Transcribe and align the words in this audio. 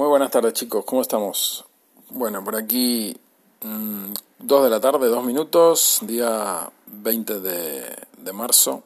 Muy 0.00 0.08
buenas 0.08 0.30
tardes 0.30 0.54
chicos, 0.54 0.82
¿cómo 0.86 1.02
estamos? 1.02 1.66
Bueno, 2.08 2.42
por 2.42 2.56
aquí 2.56 3.14
2 3.60 3.70
mm, 3.70 4.62
de 4.64 4.70
la 4.70 4.80
tarde, 4.80 5.08
2 5.08 5.24
minutos, 5.26 5.98
día 6.00 6.70
20 6.86 7.40
de, 7.40 7.84
de 8.16 8.32
marzo 8.32 8.82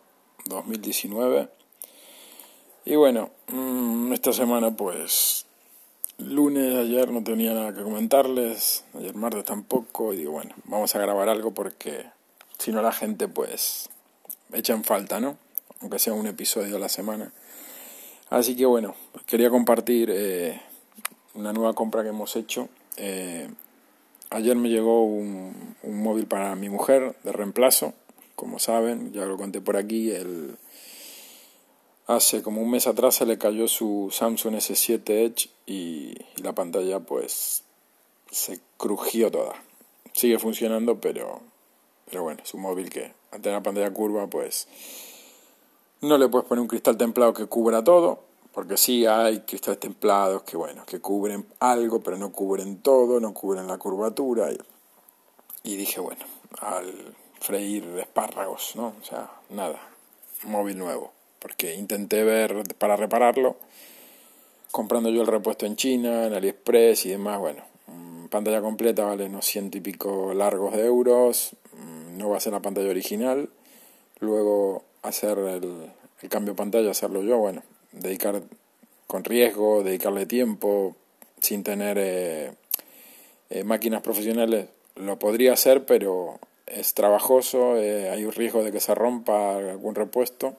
2019. 0.47 1.49
Y 2.87 2.97
bueno, 2.97 3.31
mmm, 3.47 4.13
esta 4.13 4.33
semana 4.33 4.75
pues 4.75 5.47
lunes, 6.19 6.75
ayer 6.75 7.13
no 7.13 7.23
tenía 7.23 7.55
nada 7.55 7.73
que 7.73 7.85
comentarles, 7.85 8.85
ayer 8.95 9.15
martes 9.15 9.45
tampoco, 9.45 10.13
y 10.13 10.17
digo 10.17 10.33
bueno, 10.33 10.53
vamos 10.65 10.97
a 10.97 10.99
grabar 10.99 11.29
algo 11.29 11.55
porque 11.55 12.07
si 12.59 12.73
no 12.73 12.83
la 12.83 12.91
gente 12.91 13.29
pues 13.29 13.89
echa 14.53 14.73
en 14.73 14.83
falta, 14.83 15.21
¿no? 15.21 15.39
Aunque 15.81 16.01
sea 16.01 16.13
un 16.13 16.27
episodio 16.27 16.75
a 16.75 16.81
la 16.81 16.89
semana. 16.89 17.33
Así 18.31 18.57
que 18.57 18.67
bueno, 18.67 18.97
quería 19.29 19.49
compartir... 19.49 20.11
Eh, 20.13 20.61
una 21.35 21.53
nueva 21.53 21.75
compra 21.75 22.03
que 22.03 22.09
hemos 22.09 22.37
hecho. 22.37 22.69
Eh, 22.97 23.49
ayer 24.31 24.57
me 24.57 24.69
llegó 24.69 25.05
un, 25.05 25.77
un, 25.83 26.03
móvil 26.03 26.27
para 26.27 26.55
mi 26.55 26.69
mujer 26.69 27.17
de 27.23 27.33
reemplazo, 27.33 27.93
como 28.37 28.59
saben, 28.59 29.13
ya 29.13 29.25
lo 29.27 29.37
conté 29.37 29.61
por 29.61 29.77
aquí. 29.77 30.11
El, 30.11 30.57
hace 32.07 32.43
como 32.43 32.63
un 32.63 32.71
mes 32.71 32.87
atrás 32.87 33.17
se 33.17 33.27
le 33.27 33.39
cayó 33.39 33.69
su 33.69 34.09
Samsung 34.13 34.57
S7 34.57 35.11
Edge 35.11 35.51
y, 35.67 36.15
y 36.37 36.43
la 36.43 36.55
pantalla 36.55 37.01
pues 37.01 37.65
se 38.31 38.61
crujió 38.77 39.31
toda. 39.31 39.55
Sigue 40.13 40.39
funcionando, 40.39 41.01
pero, 41.01 41.41
pero 42.09 42.23
bueno, 42.23 42.43
es 42.43 42.55
un 42.55 42.63
móvil 42.63 42.91
que 42.91 43.13
al 43.33 43.41
tener 43.41 43.59
la 43.59 43.63
pantalla 43.63 43.93
curva 43.93 44.29
pues 44.29 44.69
no 46.01 46.19
le 46.19 46.29
puedes 46.29 46.47
poner 46.47 46.63
un 46.63 46.69
cristal 46.69 46.97
templado 46.97 47.33
que 47.33 47.47
cubra 47.47 47.83
todo 47.83 48.34
porque 48.55 48.77
sí 48.77 49.05
hay 49.05 49.41
cristales 49.41 49.81
templados 49.81 50.45
que, 50.45 50.57
bueno, 50.57 50.87
que 50.87 51.01
cubren 51.01 51.45
algo, 51.59 52.01
pero 52.01 52.17
no 52.17 52.31
cubren 52.31 52.79
todo, 52.79 53.19
no 53.19 53.35
cubren 53.35 53.67
la 53.67 53.79
curvatura. 53.79 54.49
Y, 55.65 55.77
dije, 55.77 56.01
bueno, 56.01 56.25
al 56.61 57.17
freír 57.41 57.85
espárragos, 57.99 58.77
¿no? 58.77 58.95
O 59.01 59.05
sea, 59.05 59.29
nada, 59.51 59.81
móvil 60.45 60.79
nuevo. 60.79 61.13
Porque 61.41 61.75
intenté 61.75 62.23
ver 62.23 62.63
para 62.79 62.97
repararlo, 62.97 63.57
comprando 64.71 65.11
yo 65.11 65.23
el 65.23 65.27
repuesto 65.27 65.67
en 65.67 65.75
China, 65.75 66.27
en 66.27 66.35
AliExpress 66.35 67.07
y 67.07 67.11
demás, 67.11 67.41
bueno, 67.41 67.63
mm, 67.89 68.27
pantalla 68.27 68.63
completa 68.63 69.05
vale 69.05 69.27
unos 69.27 69.45
ciento 69.45 69.79
y 69.79 69.81
pico 69.81 70.33
largos 70.33 70.75
de 70.75 70.87
euros, 70.87 71.57
mm, 71.73 72.19
no 72.19 72.31
va 72.31 72.37
a 72.37 72.41
ser 72.41 72.53
la 72.53 72.63
pantalla 72.63 72.89
original, 72.89 73.51
luego 74.21 74.85
hacer 75.03 75.39
el, 75.39 75.93
el 76.23 76.29
cambio 76.29 76.55
de 76.55 76.59
pantalla, 76.59 76.91
hacerlo 76.93 77.23
yo, 77.23 77.37
bueno, 77.39 77.63
dedicar 77.95 78.43
con 79.07 79.25
riesgo, 79.25 79.83
dedicarle 79.83 80.27
tiempo, 80.27 80.97
sin 81.41 81.63
tener 81.63 81.99
eh, 81.99 82.53
eh, 83.51 83.65
máquinas 83.65 84.03
profesionales, 84.03 84.69
lo 84.97 85.19
podría 85.19 85.53
hacer, 85.53 85.85
pero 85.85 86.39
es 86.67 86.95
trabajoso, 86.95 87.77
eh, 87.77 88.11
hay 88.11 88.25
un 88.25 88.33
riesgo 88.33 88.65
de 88.65 88.73
que 88.73 88.81
se 88.81 88.95
rompa 88.95 89.57
algún 89.57 89.95
repuesto 89.95 90.57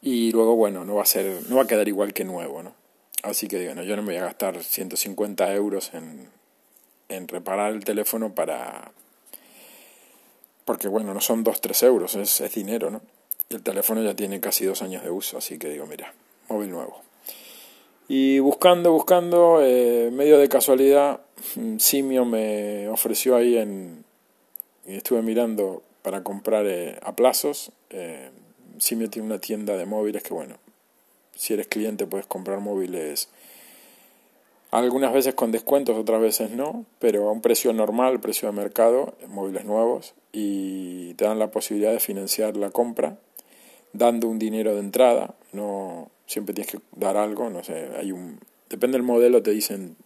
y 0.00 0.32
luego, 0.32 0.56
bueno, 0.56 0.84
no 0.84 0.96
va 0.96 1.02
a 1.02 1.06
ser, 1.06 1.42
no 1.48 1.56
va 1.56 1.62
a 1.62 1.66
quedar 1.66 1.88
igual 1.88 2.12
que 2.12 2.24
nuevo, 2.24 2.62
¿no? 2.62 2.74
Así 3.22 3.48
que 3.48 3.64
bueno, 3.66 3.82
yo 3.82 3.96
no 3.96 4.02
me 4.02 4.08
voy 4.08 4.16
a 4.16 4.26
gastar 4.26 4.62
150 4.62 5.54
euros 5.54 5.94
en, 5.94 6.28
en 7.08 7.28
reparar 7.28 7.72
el 7.72 7.84
teléfono 7.84 8.34
para... 8.34 8.92
Porque 10.66 10.88
bueno, 10.88 11.14
no 11.14 11.20
son 11.20 11.44
2-3 11.44 11.86
euros, 11.86 12.14
es, 12.16 12.40
es 12.40 12.54
dinero, 12.54 12.90
¿no? 12.90 13.00
El 13.56 13.62
teléfono 13.62 14.02
ya 14.02 14.14
tiene 14.14 14.40
casi 14.40 14.64
dos 14.64 14.82
años 14.82 15.02
de 15.02 15.10
uso, 15.10 15.38
así 15.38 15.58
que 15.58 15.68
digo, 15.68 15.86
mira, 15.86 16.12
móvil 16.48 16.70
nuevo. 16.70 17.02
Y 18.08 18.38
buscando, 18.38 18.92
buscando, 18.92 19.60
eh, 19.62 20.10
medio 20.12 20.38
de 20.38 20.48
casualidad, 20.48 21.20
mm, 21.56 21.78
Simio 21.78 22.24
me 22.24 22.88
ofreció 22.88 23.36
ahí 23.36 23.56
en... 23.56 24.04
Estuve 24.86 25.22
mirando 25.22 25.82
para 26.02 26.22
comprar 26.22 26.66
eh, 26.66 26.98
a 27.02 27.16
plazos. 27.16 27.72
Eh, 27.88 28.30
Simio 28.78 29.08
tiene 29.08 29.26
una 29.26 29.38
tienda 29.38 29.76
de 29.76 29.86
móviles 29.86 30.22
que, 30.22 30.34
bueno, 30.34 30.56
si 31.34 31.54
eres 31.54 31.66
cliente 31.66 32.06
puedes 32.06 32.26
comprar 32.26 32.60
móviles 32.60 33.28
algunas 34.70 35.12
veces 35.12 35.34
con 35.34 35.52
descuentos, 35.52 35.96
otras 35.96 36.20
veces 36.20 36.50
no, 36.50 36.84
pero 36.98 37.28
a 37.28 37.32
un 37.32 37.40
precio 37.40 37.72
normal, 37.72 38.20
precio 38.20 38.48
de 38.48 38.52
mercado, 38.52 39.14
móviles 39.28 39.64
nuevos, 39.64 40.14
y 40.32 41.14
te 41.14 41.24
dan 41.24 41.38
la 41.38 41.52
posibilidad 41.52 41.92
de 41.92 42.00
financiar 42.00 42.56
la 42.56 42.70
compra 42.70 43.16
dando 43.94 44.28
un 44.28 44.38
dinero 44.38 44.74
de 44.74 44.80
entrada, 44.80 45.34
no 45.52 46.10
siempre 46.26 46.54
tienes 46.54 46.72
que 46.72 46.80
dar 46.92 47.16
algo, 47.16 47.48
no 47.48 47.64
sé, 47.64 47.88
hay 47.96 48.12
un 48.12 48.38
depende 48.68 48.98
del 48.98 49.06
modelo 49.06 49.42
te 49.42 49.52
dicen 49.52 49.96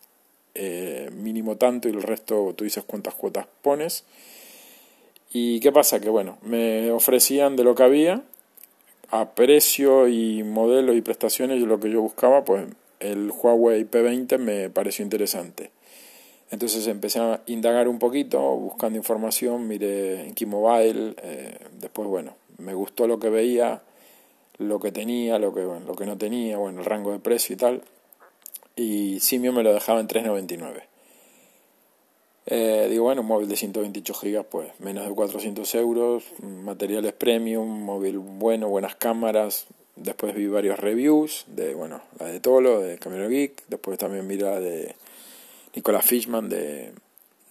eh, 0.54 1.10
mínimo 1.12 1.56
tanto 1.56 1.88
y 1.88 1.92
el 1.92 2.02
resto 2.02 2.54
tú 2.56 2.64
dices 2.64 2.84
cuántas 2.86 3.14
cuotas 3.14 3.46
pones. 3.62 4.04
¿Y 5.32 5.60
qué 5.60 5.72
pasa? 5.72 6.00
Que 6.00 6.08
bueno, 6.08 6.38
me 6.42 6.90
ofrecían 6.90 7.56
de 7.56 7.64
lo 7.64 7.74
que 7.74 7.82
había 7.82 8.22
a 9.10 9.30
precio 9.30 10.08
y 10.08 10.42
modelo 10.42 10.94
y 10.94 11.00
prestaciones 11.00 11.62
lo 11.62 11.80
que 11.80 11.90
yo 11.90 12.02
buscaba, 12.02 12.44
pues 12.44 12.66
el 13.00 13.30
Huawei 13.30 13.84
P20 13.84 14.38
me 14.38 14.70
pareció 14.70 15.02
interesante. 15.02 15.70
Entonces 16.50 16.86
empecé 16.86 17.20
a 17.20 17.42
indagar 17.46 17.88
un 17.88 17.98
poquito, 17.98 18.40
buscando 18.40 18.98
información, 18.98 19.68
miré 19.68 20.26
en 20.26 20.34
Keymobile, 20.34 21.14
eh, 21.22 21.58
después 21.78 22.08
bueno, 22.08 22.34
me 22.58 22.74
gustó 22.74 23.06
lo 23.06 23.18
que 23.18 23.30
veía, 23.30 23.82
lo 24.58 24.80
que 24.80 24.92
tenía, 24.92 25.38
lo 25.38 25.54
que, 25.54 25.62
lo 25.62 25.94
que 25.94 26.06
no 26.06 26.18
tenía, 26.18 26.58
bueno, 26.58 26.80
el 26.80 26.84
rango 26.84 27.12
de 27.12 27.20
precio 27.20 27.54
y 27.54 27.56
tal. 27.56 27.82
Y 28.76 29.20
Simio 29.20 29.52
me 29.52 29.62
lo 29.62 29.72
dejaba 29.72 30.00
en 30.00 30.08
3,99. 30.08 30.82
Eh, 32.50 32.86
digo, 32.90 33.04
bueno, 33.04 33.20
un 33.20 33.26
móvil 33.26 33.48
de 33.48 33.56
128 33.56 34.14
GB, 34.14 34.44
pues 34.44 34.68
menos 34.80 35.06
de 35.06 35.14
400 35.14 35.74
euros, 35.74 36.24
materiales 36.42 37.12
premium, 37.12 37.68
móvil 37.84 38.18
bueno, 38.18 38.68
buenas 38.68 38.96
cámaras. 38.96 39.66
Después 39.96 40.34
vi 40.34 40.46
varios 40.46 40.78
reviews 40.78 41.44
de, 41.48 41.74
bueno, 41.74 42.00
la 42.18 42.26
de 42.26 42.40
Tolo, 42.40 42.80
de 42.80 42.98
Camino 42.98 43.28
Geek. 43.28 43.64
Después 43.68 43.98
también 43.98 44.26
vi 44.26 44.38
la 44.38 44.60
de 44.60 44.94
Nicolas 45.74 46.06
Fishman 46.06 46.48
de, 46.48 46.92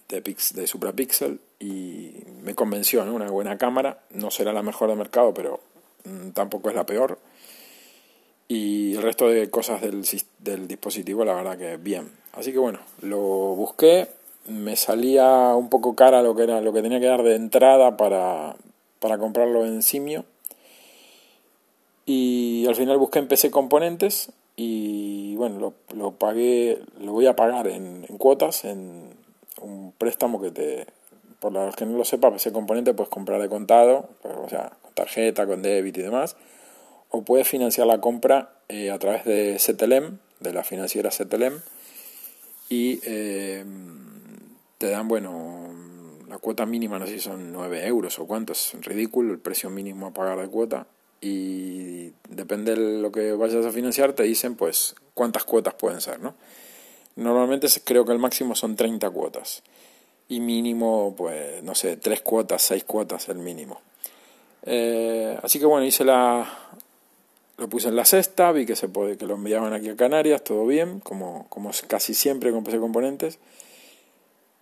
de, 0.08 0.22
Pix, 0.22 0.54
de 0.54 0.66
Suprapixel 0.66 1.40
y 1.60 2.12
me 2.42 2.54
convenció, 2.54 3.04
¿no? 3.04 3.14
Una 3.14 3.30
buena 3.30 3.58
cámara, 3.58 4.00
no 4.10 4.30
será 4.30 4.52
la 4.52 4.62
mejor 4.62 4.88
del 4.88 4.98
mercado, 4.98 5.34
pero 5.34 5.60
mm, 6.04 6.30
tampoco 6.30 6.68
es 6.68 6.76
la 6.76 6.86
peor. 6.86 7.18
Y 8.46 8.94
el 8.94 9.02
resto 9.02 9.28
de 9.28 9.50
cosas 9.50 9.80
del, 9.80 10.06
del 10.38 10.68
dispositivo, 10.68 11.24
la 11.24 11.34
verdad 11.34 11.58
que 11.58 11.76
bien. 11.76 12.10
Así 12.32 12.52
que 12.52 12.58
bueno, 12.58 12.78
lo 13.02 13.18
busqué, 13.18 14.08
me 14.46 14.76
salía 14.76 15.54
un 15.54 15.68
poco 15.68 15.94
cara 15.94 16.22
lo 16.22 16.34
que 16.34 16.44
era 16.44 16.60
lo 16.60 16.72
que 16.72 16.82
tenía 16.82 17.00
que 17.00 17.06
dar 17.06 17.22
de 17.22 17.34
entrada 17.34 17.96
para, 17.96 18.56
para 19.00 19.18
comprarlo 19.18 19.66
en 19.66 19.82
Simio. 19.82 20.24
Y 22.06 22.64
al 22.66 22.74
final 22.74 22.96
busqué 22.96 23.18
en 23.18 23.28
PC 23.28 23.50
Componentes 23.50 24.32
y 24.56 25.36
bueno, 25.36 25.58
lo, 25.58 25.74
lo 25.94 26.12
pagué, 26.12 26.80
lo 27.00 27.12
voy 27.12 27.26
a 27.26 27.36
pagar 27.36 27.68
en 27.68 28.06
cuotas, 28.16 28.64
en 28.64 29.14
un 29.60 29.92
préstamo 29.92 30.40
que 30.40 30.50
te 30.50 30.86
por 31.40 31.52
los 31.52 31.76
que 31.76 31.86
no 31.86 31.96
lo 31.96 32.04
sepa, 32.04 32.28
ese 32.28 32.52
componente 32.52 32.94
puedes 32.94 33.10
comprar 33.10 33.40
de 33.40 33.48
contado, 33.48 34.10
o 34.22 34.48
sea, 34.48 34.72
con 34.82 34.92
tarjeta, 34.94 35.46
con 35.46 35.62
débito 35.62 36.00
y 36.00 36.02
demás, 36.02 36.36
o 37.10 37.22
puedes 37.22 37.48
financiar 37.48 37.86
la 37.86 38.00
compra 38.00 38.50
eh, 38.68 38.90
a 38.90 38.98
través 38.98 39.24
de 39.24 39.58
Setelem, 39.58 40.18
de 40.40 40.52
la 40.52 40.64
financiera 40.64 41.10
Setelem, 41.10 41.60
y 42.68 43.00
eh, 43.04 43.64
te 44.78 44.90
dan, 44.90 45.08
bueno, 45.08 45.70
la 46.28 46.38
cuota 46.38 46.66
mínima, 46.66 46.98
no 46.98 47.06
sé 47.06 47.14
si 47.14 47.20
son 47.20 47.52
9 47.52 47.86
euros 47.86 48.18
o 48.18 48.26
cuánto, 48.26 48.52
es 48.52 48.74
ridículo 48.80 49.32
el 49.32 49.38
precio 49.38 49.70
mínimo 49.70 50.08
a 50.08 50.12
pagar 50.12 50.40
de 50.40 50.48
cuota, 50.48 50.86
y 51.20 52.12
depende 52.28 52.74
de 52.74 53.00
lo 53.00 53.10
que 53.10 53.32
vayas 53.32 53.64
a 53.64 53.72
financiar, 53.72 54.12
te 54.12 54.24
dicen, 54.24 54.56
pues, 54.56 54.94
cuántas 55.14 55.44
cuotas 55.44 55.74
pueden 55.74 56.00
ser, 56.00 56.20
¿no? 56.20 56.34
Normalmente 57.16 57.66
creo 57.82 58.04
que 58.04 58.12
el 58.12 58.20
máximo 58.20 58.54
son 58.54 58.76
30 58.76 59.10
cuotas 59.10 59.64
y 60.28 60.40
mínimo, 60.40 61.14
pues, 61.16 61.62
no 61.62 61.74
sé, 61.74 61.96
tres 61.96 62.20
cuotas, 62.20 62.62
seis 62.62 62.84
cuotas 62.84 63.28
el 63.28 63.38
mínimo. 63.38 63.80
Eh, 64.64 65.38
así 65.42 65.58
que 65.58 65.66
bueno, 65.66 65.86
hice 65.86 66.04
la, 66.04 66.46
lo 67.56 67.68
puse 67.68 67.88
en 67.88 67.96
la 67.96 68.04
cesta, 68.04 68.52
vi 68.52 68.66
que 68.66 68.76
se 68.76 68.88
puede, 68.88 69.16
que 69.16 69.26
lo 69.26 69.34
enviaban 69.34 69.72
aquí 69.72 69.88
a 69.88 69.96
Canarias, 69.96 70.44
todo 70.44 70.66
bien, 70.66 71.00
como, 71.00 71.46
como 71.48 71.70
casi 71.86 72.14
siempre 72.14 72.52
con 72.52 72.64
PC 72.64 72.78
Componentes. 72.78 73.38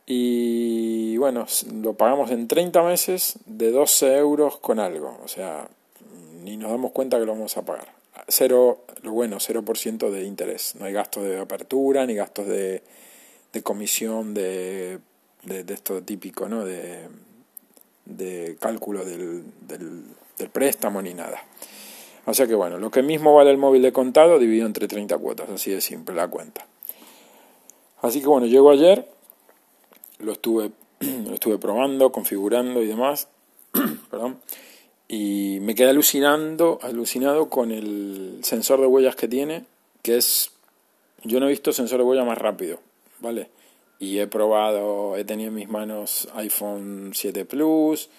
Y 0.07 1.17
bueno, 1.17 1.47
lo 1.83 1.95
pagamos 1.95 2.31
en 2.31 2.47
30 2.47 2.83
meses 2.85 3.39
de 3.47 3.73
12 3.73 4.17
euros 4.19 4.59
con 4.59 4.79
algo, 4.79 5.19
o 5.25 5.29
sea, 5.29 5.69
ni 6.45 6.57
nos 6.57 6.71
damos 6.71 6.93
cuenta 6.93 7.19
que 7.19 7.27
lo 7.27 7.33
vamos 7.33 7.57
a 7.57 7.63
pagar. 7.63 7.89
Cero, 8.29 8.85
lo 9.03 9.13
bueno, 9.13 9.39
0% 9.39 10.11
de 10.11 10.25
interés, 10.25 10.75
no 10.79 10.87
hay 10.87 10.93
gastos 10.93 11.25
de 11.25 11.39
apertura, 11.39 12.07
ni 12.07 12.15
gastos 12.15 12.47
de, 12.47 12.83
de 13.53 13.63
comisión 13.63 14.33
de 14.33 15.01
de, 15.47 15.65
de 15.65 15.75
esto 15.75 16.03
típico, 16.03 16.49
¿no? 16.49 16.65
De, 16.65 17.09
cálculo 18.61 19.05
del, 19.05 19.45
del, 19.67 20.49
préstamo 20.51 21.01
ni 21.03 21.15
nada. 21.15 21.43
O 22.27 22.35
sea 22.35 22.47
que 22.47 22.55
bueno, 22.55 22.79
lo 22.79 22.91
que 22.91 23.03
mismo 23.03 23.35
vale 23.35 23.51
el 23.51 23.59
móvil 23.59 23.83
de 23.83 23.93
contado 23.93 24.39
dividido 24.39 24.67
entre 24.67 24.89
30 24.89 25.17
cuotas, 25.19 25.49
así 25.49 25.71
de 25.71 25.81
simple 25.81 26.15
la 26.15 26.29
cuenta. 26.29 26.67
Así 28.03 28.21
que 28.21 28.27
bueno, 28.27 28.47
llego 28.47 28.71
ayer, 28.71 29.09
lo 30.19 30.33
estuve, 30.33 30.73
lo 31.01 31.35
estuve 31.35 31.59
probando, 31.59 32.13
configurando 32.13 32.83
y 32.83 32.87
demás, 32.87 33.29
perdón, 34.11 34.41
y 35.09 35.59
me 35.61 35.75
quedé 35.75 35.91
alucinando, 35.91 36.79
alucinado 36.83 37.49
con 37.49 37.71
el 37.71 38.41
sensor 38.43 38.81
de 38.81 38.87
huellas 38.87 39.17
que 39.17 39.29
tiene, 39.29 39.65
que 40.03 40.17
es, 40.17 40.51
yo 41.23 41.39
no 41.41 41.47
he 41.47 41.51
visto 41.51 41.73
sensor 41.73 41.99
de 41.99 42.05
huella 42.05 42.25
más 42.25 42.39
rápido, 42.39 42.81
¿vale? 43.21 43.49
Y 43.99 44.19
he 44.19 44.27
probado, 44.27 45.17
he 45.17 45.25
tenido 45.25 45.49
en 45.49 45.55
mis 45.55 45.69
manos 45.69 46.29
iPhone 46.35 47.13
7 47.15 47.45
Plus, 47.47 48.11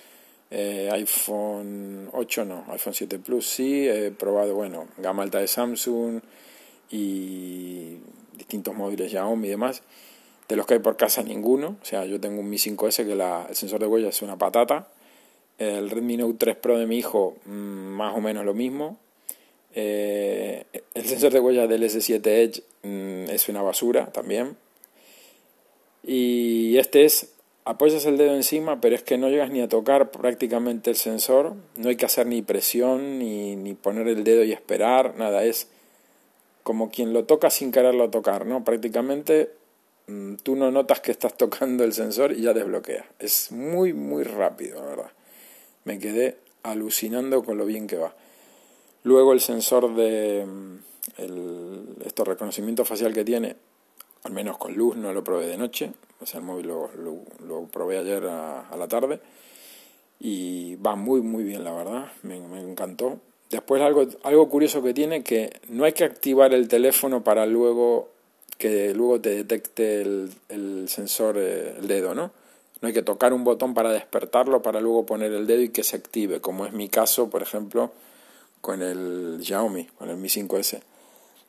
eh, 0.50 0.89
iPhone 0.91 2.09
8 2.13 2.45
no, 2.45 2.65
iPhone 2.69 2.94
7 2.94 3.19
Plus 3.19 3.47
sí, 3.47 3.88
he 3.88 4.12
probado, 4.12 4.56
bueno, 4.56 4.88
gama 4.97 5.24
alta 5.24 5.39
de 5.39 5.47
Samsung 5.47 6.21
y 6.89 7.97
distintos 8.35 8.74
móviles 8.75 9.12
Xiaomi 9.12 9.47
y 9.47 9.51
demás. 9.51 9.83
De 10.47 10.56
los 10.56 10.65
que 10.65 10.75
hay 10.75 10.79
por 10.79 10.95
casa 10.95 11.24
ninguno, 11.24 11.75
o 11.81 11.85
sea, 11.85 12.06
yo 12.06 12.21
tengo 12.21 12.39
un 12.39 12.50
Mi 12.50 12.57
5S 12.57 13.06
que 13.06 13.12
el 13.12 13.56
sensor 13.56 13.81
de 13.81 13.88
huella 13.88 14.09
es 14.09 14.21
una 14.21 14.38
patata. 14.38 14.88
El 15.57 15.89
Redmi 15.89 16.15
Note 16.15 16.38
3 16.38 16.56
Pro 16.56 16.77
de 16.77 16.85
mi 16.85 16.97
hijo, 16.97 17.35
mm, 17.45 17.50
más 17.51 18.15
o 18.15 18.21
menos 18.21 18.45
lo 18.45 18.53
mismo. 18.53 18.97
Eh, 19.75 20.63
el 20.94 21.06
sensor 21.06 21.33
de 21.33 21.39
huella 21.41 21.68
del 21.68 21.83
S7 21.83 22.25
Edge 22.25 22.63
mm, 22.83 23.30
es 23.30 23.50
una 23.50 23.62
basura 23.62 24.07
también. 24.13 24.56
Y 26.07 26.77
este 26.80 27.06
es 27.06 27.33
apoyas 27.65 28.06
el 28.06 28.18
dedo 28.18 28.33
encima, 28.33 28.81
pero 28.81 28.95
es 28.95 29.04
que 29.04 29.19
no 29.19 29.30
llegas 29.30 29.51
ni 29.51 29.62
a 29.62 29.68
tocar 29.68 30.09
prácticamente 30.09 30.89
el 30.89 30.95
sensor, 30.95 31.54
no 31.75 31.89
hay 31.89 31.98
que 31.98 32.06
hacer 32.06 32.25
ni 32.25 32.42
presión, 32.42 33.19
ni, 33.19 33.56
ni 33.56 33.74
poner 33.75 34.07
el 34.07 34.24
dedo 34.24 34.44
y 34.44 34.54
esperar, 34.54 35.15
nada, 35.18 35.44
es 35.44 35.68
como 36.68 36.92
quien 36.92 37.13
lo 37.13 37.24
toca 37.24 37.50
sin 37.50 37.71
quererlo 37.71 38.09
tocar, 38.09 38.45
¿no? 38.45 38.65
Prácticamente 38.65 39.51
mm, 40.07 40.36
tú 40.44 40.57
no 40.57 40.71
notas 40.71 41.00
que 41.00 41.12
estás 41.12 41.38
tocando 41.38 41.86
el 41.86 41.94
sensor 41.94 42.33
y 42.33 42.42
ya 42.42 42.54
desbloquea. 42.54 43.06
Es 43.19 43.54
muy, 43.54 43.94
muy 43.94 44.24
rápido, 44.24 44.81
la 44.81 44.88
verdad. 44.88 45.12
Me 45.86 45.98
quedé 45.98 46.38
alucinando 46.63 47.44
con 47.44 47.57
lo 47.57 47.65
bien 47.65 47.88
que 47.88 47.95
va. 47.95 48.13
Luego 49.04 49.31
el 49.31 49.39
sensor 49.39 49.95
de 49.95 50.45
mm, 50.45 50.77
el, 51.19 51.95
reconocimiento 52.25 52.83
facial 52.83 53.13
que 53.13 53.24
tiene, 53.24 53.56
al 54.24 54.31
menos 54.31 54.58
con 54.58 54.74
luz, 54.75 54.96
no 54.96 55.14
lo 55.14 55.24
probé 55.24 55.48
de 55.48 55.58
noche, 55.58 55.92
o 56.19 56.25
sea, 56.25 56.40
el 56.40 56.46
móvil 56.46 56.68
lo, 56.68 56.90
lo, 57.46 57.64
probé 57.66 57.98
ayer 57.98 58.25
a, 58.25 58.75
la 58.78 58.88
tarde 58.88 59.19
y 60.19 60.75
va 60.75 60.96
muy, 60.96 61.22
muy 61.22 61.44
bien, 61.44 61.64
la 61.64 61.74
verdad, 61.74 62.12
me, 62.24 62.38
encantó. 62.60 63.19
Después 63.50 63.81
algo, 63.81 64.06
algo 64.24 64.50
curioso 64.50 64.84
que 64.84 64.94
tiene 64.94 65.24
que 65.24 65.62
no 65.69 65.86
hay 65.86 65.94
que 65.94 66.04
activar 66.04 66.54
el 66.54 66.68
teléfono 66.68 67.24
para 67.24 67.46
luego 67.46 68.10
que 68.58 68.94
luego 68.94 69.22
te 69.22 69.30
detecte 69.30 70.02
el, 70.02 70.31
el 70.50 70.90
sensor, 70.90 71.38
eh, 71.38 71.75
el 71.78 71.88
dedo, 71.88 72.16
¿no? 72.16 72.31
No 72.81 72.88
hay 72.88 72.94
que 72.94 73.04
tocar 73.04 73.34
un 73.34 73.44
botón 73.44 73.74
para 73.74 73.92
despertarlo, 73.92 74.62
para 74.62 74.81
luego 74.81 75.06
poner 75.06 75.31
el 75.31 75.48
dedo 75.48 75.62
y 75.62 75.69
que 75.69 75.84
se 75.84 75.96
active, 75.96 76.42
como 76.42 76.66
es 76.66 76.74
mi 76.74 76.90
caso, 76.90 77.30
por 77.30 77.42
ejemplo, 77.42 77.92
con 78.62 78.81
el 78.81 79.40
Xiaomi, 79.42 79.86
con 79.98 80.10
el 80.10 80.18
Mi 80.18 80.28
5S. 80.28 80.81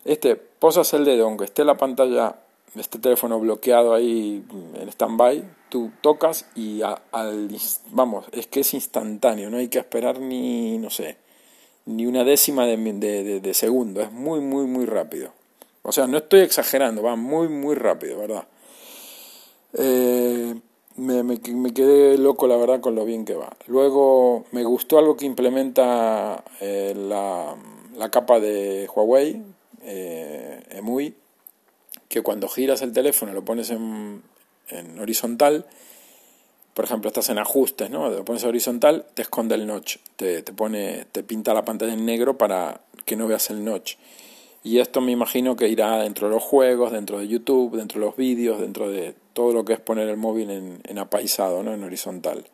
Este, 0.04 0.36
posas 0.36 0.94
el 0.94 1.04
dedo, 1.04 1.26
aunque 1.26 1.44
esté 1.44 1.64
la 1.64 1.76
pantalla 1.76 2.36
este 2.76 2.98
teléfono 2.98 3.40
bloqueado 3.40 3.94
ahí 3.94 4.44
en 4.74 4.88
stand-by, 4.88 5.44
tú 5.68 5.90
tocas 6.00 6.46
y 6.54 6.82
al, 6.82 7.48
vamos, 7.90 8.26
es 8.32 8.46
que 8.46 8.60
es 8.60 8.74
instantáneo, 8.74 9.50
no 9.50 9.56
hay 9.56 9.68
que 9.68 9.78
esperar 9.78 10.20
ni, 10.20 10.78
no 10.78 10.90
sé, 10.90 11.16
ni 11.86 12.06
una 12.06 12.24
décima 12.24 12.66
de, 12.66 12.76
de, 12.76 13.40
de, 13.40 13.54
segundo, 13.54 14.00
es 14.02 14.12
muy, 14.12 14.40
muy, 14.40 14.66
muy 14.66 14.84
rápido. 14.84 15.32
O 15.82 15.92
sea, 15.92 16.06
no 16.06 16.18
estoy 16.18 16.40
exagerando, 16.40 17.02
va 17.02 17.16
muy, 17.16 17.48
muy 17.48 17.74
rápido, 17.74 18.18
¿verdad? 18.18 18.46
Eh, 19.74 20.54
me, 20.96 21.22
me, 21.22 21.38
quedé 21.38 22.18
loco, 22.18 22.46
la 22.46 22.56
verdad, 22.56 22.80
con 22.80 22.94
lo 22.94 23.04
bien 23.04 23.24
que 23.24 23.34
va. 23.34 23.56
Luego 23.66 24.44
me 24.52 24.64
gustó 24.64 24.98
algo 24.98 25.16
que 25.16 25.24
implementa 25.24 26.44
eh, 26.60 26.94
la, 26.96 27.56
la, 27.96 28.10
capa 28.10 28.40
de 28.40 28.88
Huawei, 28.94 29.42
eh, 29.82 30.62
EMUI, 30.70 31.14
que 32.08 32.22
cuando 32.22 32.48
giras 32.48 32.82
el 32.82 32.92
teléfono 32.92 33.32
lo 33.32 33.44
pones 33.44 33.70
en, 33.70 34.22
en 34.68 34.98
horizontal, 34.98 35.66
por 36.74 36.84
ejemplo, 36.84 37.08
estás 37.08 37.28
en 37.28 37.38
ajustes, 37.38 37.90
¿no? 37.90 38.08
Lo 38.08 38.24
pones 38.24 38.44
horizontal, 38.44 39.06
te 39.14 39.22
esconde 39.22 39.56
el 39.56 39.66
notch, 39.66 39.96
te, 40.16 40.42
te, 40.42 40.52
pone, 40.52 41.06
te 41.10 41.22
pinta 41.22 41.52
la 41.52 41.64
pantalla 41.64 41.92
en 41.92 42.06
negro 42.06 42.38
para 42.38 42.82
que 43.04 43.16
no 43.16 43.26
veas 43.26 43.50
el 43.50 43.64
notch. 43.64 43.96
Y 44.62 44.78
esto 44.78 45.00
me 45.00 45.12
imagino 45.12 45.56
que 45.56 45.68
irá 45.68 45.98
dentro 45.98 46.28
de 46.28 46.34
los 46.34 46.42
juegos, 46.42 46.92
dentro 46.92 47.18
de 47.18 47.26
YouTube, 47.26 47.76
dentro 47.76 48.00
de 48.00 48.06
los 48.06 48.16
vídeos, 48.16 48.60
dentro 48.60 48.88
de 48.90 49.14
todo 49.32 49.52
lo 49.52 49.64
que 49.64 49.72
es 49.72 49.80
poner 49.80 50.08
el 50.08 50.16
móvil 50.16 50.50
en, 50.50 50.80
en 50.84 50.98
apaisado, 50.98 51.62
¿no? 51.62 51.74
En 51.74 51.82
horizontal. 51.82 52.44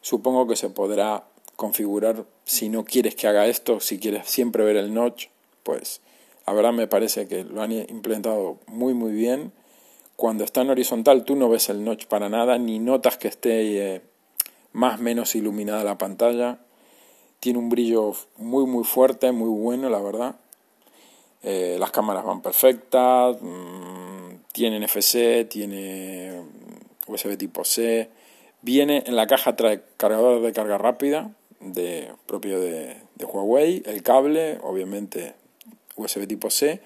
Supongo 0.00 0.48
que 0.48 0.56
se 0.56 0.68
podrá 0.68 1.24
configurar 1.54 2.24
si 2.44 2.68
no 2.68 2.84
quieres 2.84 3.14
que 3.14 3.28
haga 3.28 3.46
esto, 3.46 3.78
si 3.78 4.00
quieres 4.00 4.28
siempre 4.28 4.64
ver 4.64 4.76
el 4.76 4.92
notch, 4.92 5.26
pues 5.62 6.00
verdad 6.52 6.72
me 6.72 6.86
parece 6.86 7.28
que 7.28 7.44
lo 7.44 7.62
han 7.62 7.72
implementado 7.72 8.58
muy 8.66 8.94
muy 8.94 9.12
bien. 9.12 9.52
Cuando 10.16 10.44
está 10.44 10.62
en 10.62 10.70
horizontal 10.70 11.24
tú 11.24 11.36
no 11.36 11.48
ves 11.48 11.68
el 11.68 11.84
notch 11.84 12.06
para 12.06 12.28
nada, 12.28 12.58
ni 12.58 12.78
notas 12.78 13.16
que 13.16 13.28
esté 13.28 13.94
eh, 13.94 14.02
más 14.72 14.98
o 14.98 15.02
menos 15.02 15.34
iluminada 15.34 15.84
la 15.84 15.98
pantalla. 15.98 16.58
Tiene 17.40 17.58
un 17.58 17.68
brillo 17.68 18.12
muy 18.36 18.66
muy 18.66 18.84
fuerte, 18.84 19.32
muy 19.32 19.48
bueno 19.48 19.88
la 19.88 20.00
verdad. 20.00 20.36
Eh, 21.42 21.76
las 21.78 21.90
cámaras 21.90 22.24
van 22.24 22.40
perfectas, 22.40 23.36
mmm, 23.40 24.36
tiene 24.52 24.78
NFC, 24.78 25.48
tiene 25.48 26.42
USB 27.06 27.36
tipo 27.36 27.64
C. 27.64 28.10
Viene 28.62 29.02
en 29.06 29.16
la 29.16 29.26
caja 29.26 29.56
trae 29.56 29.82
cargador 29.96 30.40
de 30.40 30.52
carga 30.52 30.78
rápida 30.78 31.32
de 31.60 32.12
propio 32.26 32.60
de 32.60 32.96
Huawei, 33.24 33.82
el 33.86 34.02
cable, 34.02 34.58
obviamente 34.62 35.34
USB 36.02 36.26
tipo 36.26 36.50
C. 36.50 36.80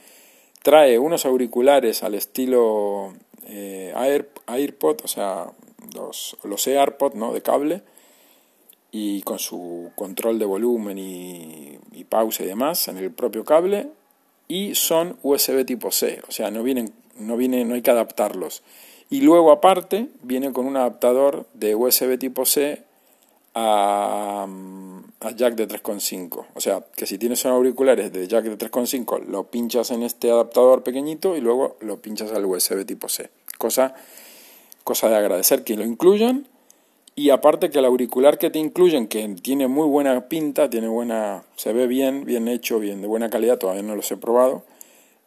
Trae 0.63 0.99
unos 0.99 1.27
auriculares 1.27 2.03
al 2.03 2.15
estilo 2.15 3.13
eh, 3.47 3.93
Air, 3.97 4.29
AirPod, 4.47 5.01
o 5.05 5.09
sea, 5.09 5.47
los, 5.95 6.67
AirPod 6.67 7.15
¿no? 7.15 7.33
de 7.33 7.43
cable, 7.43 7.83
y 8.91 9.23
con 9.23 9.39
su 9.39 9.91
control 9.95 10.39
de 10.39 10.45
volumen 10.45 10.99
y, 10.99 11.79
y 11.93 12.05
pausa 12.05 12.45
y 12.45 12.47
demás 12.47 12.89
en 12.89 12.99
el 12.99 13.11
propio 13.11 13.45
cable. 13.45 13.89
Y 14.49 14.77
son 14.77 15.19
USB 15.23 15.65
tipo 15.65 15.91
C, 15.91 16.23
o 16.29 16.31
sea, 16.31 16.51
no 16.51 16.63
vienen, 16.63 16.93
no 17.19 17.37
viene, 17.37 17.65
no 17.65 17.75
hay 17.75 17.83
que 17.83 17.91
adaptarlos. 17.91 18.63
Y 19.11 19.21
luego 19.21 19.53
aparte 19.53 20.09
viene 20.23 20.53
con 20.53 20.67
un 20.67 20.77
adaptador 20.77 21.47
de 21.55 21.75
USB 21.75 22.19
tipo 22.19 22.45
C 22.45 22.83
a, 23.55 24.47
a 25.21 25.31
jack 25.31 25.55
de 25.55 25.69
3.5. 25.69 26.47
O 26.55 26.61
sea, 26.61 26.85
que 26.95 27.07
si 27.07 27.19
tienes 27.19 27.47
auriculares 27.47 28.13
de 28.13 28.29
jack 28.29 28.45
de 28.45 28.59
3.5, 28.59 29.25
lo 29.27 29.45
pinchas 29.45 29.91
en 29.91 30.03
este 30.03 30.31
adaptador 30.31 30.83
pequeñito 30.83 31.37
y 31.37 31.41
luego 31.41 31.77
lo 31.81 32.01
pinchas 32.01 32.33
al 32.33 32.45
USB 32.45 32.85
tipo 32.85 33.09
C. 33.09 33.31
Cosa, 33.59 33.95
cosa 34.85 35.09
de 35.09 35.17
agradecer 35.17 35.65
que 35.65 35.77
lo 35.77 35.85
incluyan. 35.85 36.47
Y 37.19 37.31
aparte 37.31 37.71
que 37.71 37.79
el 37.79 37.87
auricular 37.87 38.37
que 38.37 38.51
te 38.51 38.59
incluyen, 38.59 39.09
que 39.09 39.27
tiene 39.41 39.69
muy 39.69 39.89
buena 39.89 40.29
pinta, 40.29 40.69
tiene 40.69 40.89
buena, 40.89 41.45
se 41.57 41.73
ve 41.73 41.87
bien, 41.87 42.27
bien 42.27 42.47
hecho, 42.47 42.79
bien 42.79 43.01
de 43.01 43.09
buena 43.09 43.31
calidad, 43.31 43.57
todavía 43.57 43.83
no 43.83 43.97
los 43.97 44.11
he 44.11 44.19
probado. 44.19 44.65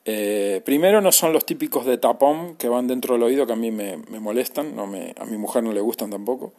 Eh, 0.05 0.62
primero 0.63 1.01
no 1.01 1.12
son 1.12 1.34
los 1.34 1.46
típicos 1.46 1.86
de 1.86 1.98
tapón 1.98 2.55
que 2.58 2.69
van 2.69 2.88
dentro 2.88 3.15
del 3.15 3.24
oído 3.24 3.48
que 3.48 3.53
a 3.53 3.55
mí 3.55 3.72
me, 3.72 3.98
me 3.98 4.19
molestan, 4.19 4.75
no 4.75 4.86
me, 4.86 5.15
a 5.17 5.25
mi 5.25 5.38
mujer 5.38 5.63
no 5.63 5.74
le 5.74 5.81
gustan 5.81 6.12
tampoco. 6.12 6.53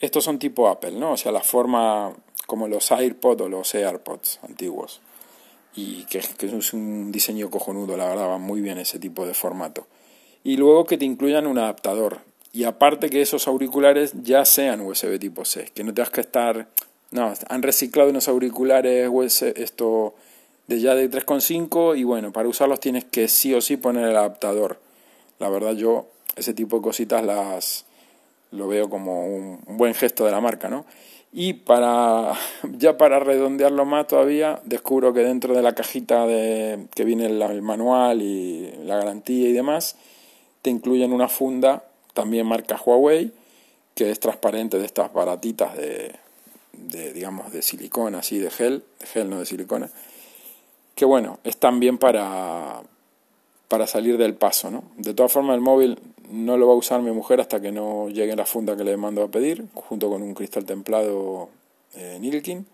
Estos 0.00 0.24
son 0.24 0.38
tipo 0.38 0.68
Apple, 0.68 0.92
¿no? 0.92 1.12
O 1.12 1.16
sea, 1.16 1.32
la 1.32 1.42
forma 1.42 2.12
como 2.46 2.68
los 2.68 2.92
AirPods 2.92 3.42
o 3.42 3.48
los 3.48 3.74
AirPods 3.74 4.40
antiguos. 4.42 5.00
Y 5.74 6.04
que, 6.04 6.18
es 6.18 6.72
un 6.72 7.12
diseño 7.12 7.50
cojonudo, 7.50 7.96
la 7.96 8.06
verdad, 8.06 8.28
va 8.28 8.38
muy 8.38 8.60
bien 8.60 8.78
ese 8.78 8.98
tipo 8.98 9.26
de 9.26 9.34
formato. 9.34 9.86
Y 10.44 10.56
luego 10.56 10.86
que 10.86 10.98
te 10.98 11.04
incluyan 11.04 11.46
un 11.46 11.58
adaptador. 11.58 12.20
Y 12.52 12.64
aparte 12.64 13.10
que 13.10 13.20
esos 13.20 13.48
auriculares 13.48 14.12
ya 14.22 14.44
sean 14.44 14.80
USB 14.80 15.18
tipo 15.18 15.44
C, 15.44 15.70
que 15.74 15.84
no 15.84 15.92
tengas 15.92 16.10
que 16.10 16.20
estar... 16.20 16.68
No, 17.10 17.32
han 17.48 17.62
reciclado 17.62 18.10
unos 18.10 18.28
auriculares 18.28 19.08
USB, 19.10 19.54
esto 19.56 20.14
de 20.68 20.80
ya 20.80 20.94
de 20.94 21.10
3.5 21.10 21.98
y 21.98 22.04
bueno, 22.04 22.32
para 22.32 22.48
usarlos 22.48 22.80
tienes 22.80 23.04
que 23.04 23.26
sí 23.28 23.54
o 23.54 23.60
sí 23.60 23.76
poner 23.76 24.08
el 24.08 24.16
adaptador. 24.16 24.78
La 25.38 25.48
verdad 25.48 25.72
yo 25.72 26.06
ese 26.36 26.54
tipo 26.54 26.76
de 26.76 26.82
cositas 26.82 27.24
las, 27.24 27.86
lo 28.50 28.68
veo 28.68 28.88
como 28.88 29.26
un, 29.26 29.60
buen 29.66 29.94
gesto 29.94 30.24
de 30.24 30.32
la 30.32 30.40
marca, 30.40 30.68
¿no? 30.68 30.84
Y 31.32 31.54
para 31.54 32.32
ya 32.78 32.96
para 32.96 33.18
redondearlo 33.18 33.84
más 33.84 34.06
todavía, 34.06 34.60
descubro 34.64 35.12
que 35.12 35.20
dentro 35.20 35.54
de 35.54 35.62
la 35.62 35.74
cajita 35.74 36.26
de, 36.26 36.86
que 36.94 37.04
viene 37.04 37.26
el, 37.26 37.62
manual 37.62 38.22
y 38.22 38.72
la 38.84 38.96
garantía 38.96 39.48
y 39.48 39.52
demás, 39.52 39.96
te 40.62 40.70
incluyen 40.70 41.12
una 41.12 41.28
funda, 41.28 41.84
también 42.14 42.46
marca 42.46 42.80
Huawei, 42.84 43.32
que 43.94 44.10
es 44.10 44.20
transparente 44.20 44.78
de 44.78 44.86
estas 44.86 45.12
baratitas 45.12 45.76
de, 45.76 46.14
de 46.72 47.12
digamos, 47.12 47.52
de 47.52 47.62
silicona, 47.62 48.18
así 48.18 48.38
de 48.38 48.50
gel, 48.50 48.84
de 49.00 49.06
gel 49.06 49.30
no 49.30 49.38
de 49.38 49.46
silicona, 49.46 49.90
que 50.94 51.04
bueno, 51.04 51.38
es 51.44 51.56
también 51.58 51.98
para, 51.98 52.82
para 53.68 53.86
salir 53.86 54.18
del 54.18 54.34
paso, 54.34 54.70
¿no? 54.70 54.84
De 54.96 55.14
todas 55.14 55.32
formas, 55.32 55.54
el 55.54 55.60
móvil 55.60 55.98
no 56.30 56.56
lo 56.56 56.66
va 56.66 56.74
a 56.74 56.76
usar 56.76 57.02
mi 57.02 57.10
mujer 57.10 57.40
hasta 57.40 57.60
que 57.60 57.72
no 57.72 58.08
llegue 58.08 58.36
la 58.36 58.46
funda 58.46 58.76
que 58.76 58.84
le 58.84 58.96
mando 58.96 59.22
a 59.22 59.28
pedir, 59.28 59.66
junto 59.74 60.10
con 60.10 60.22
un 60.22 60.34
cristal 60.34 60.64
templado 60.64 61.48
eh, 61.94 62.18
Nilkin. 62.20 62.66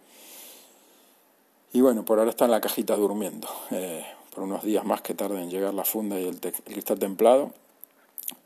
Y 1.72 1.80
bueno, 1.80 2.04
por 2.04 2.18
ahora 2.18 2.30
está 2.30 2.44
en 2.44 2.52
la 2.52 2.60
cajita 2.60 2.96
durmiendo, 2.96 3.48
eh, 3.70 4.04
por 4.32 4.44
unos 4.44 4.62
días 4.62 4.84
más 4.84 5.02
que 5.02 5.14
tarde 5.14 5.42
en 5.42 5.50
llegar 5.50 5.74
la 5.74 5.84
funda 5.84 6.20
y 6.20 6.26
el, 6.26 6.38
cristal 6.38 6.98
templado. 6.98 7.52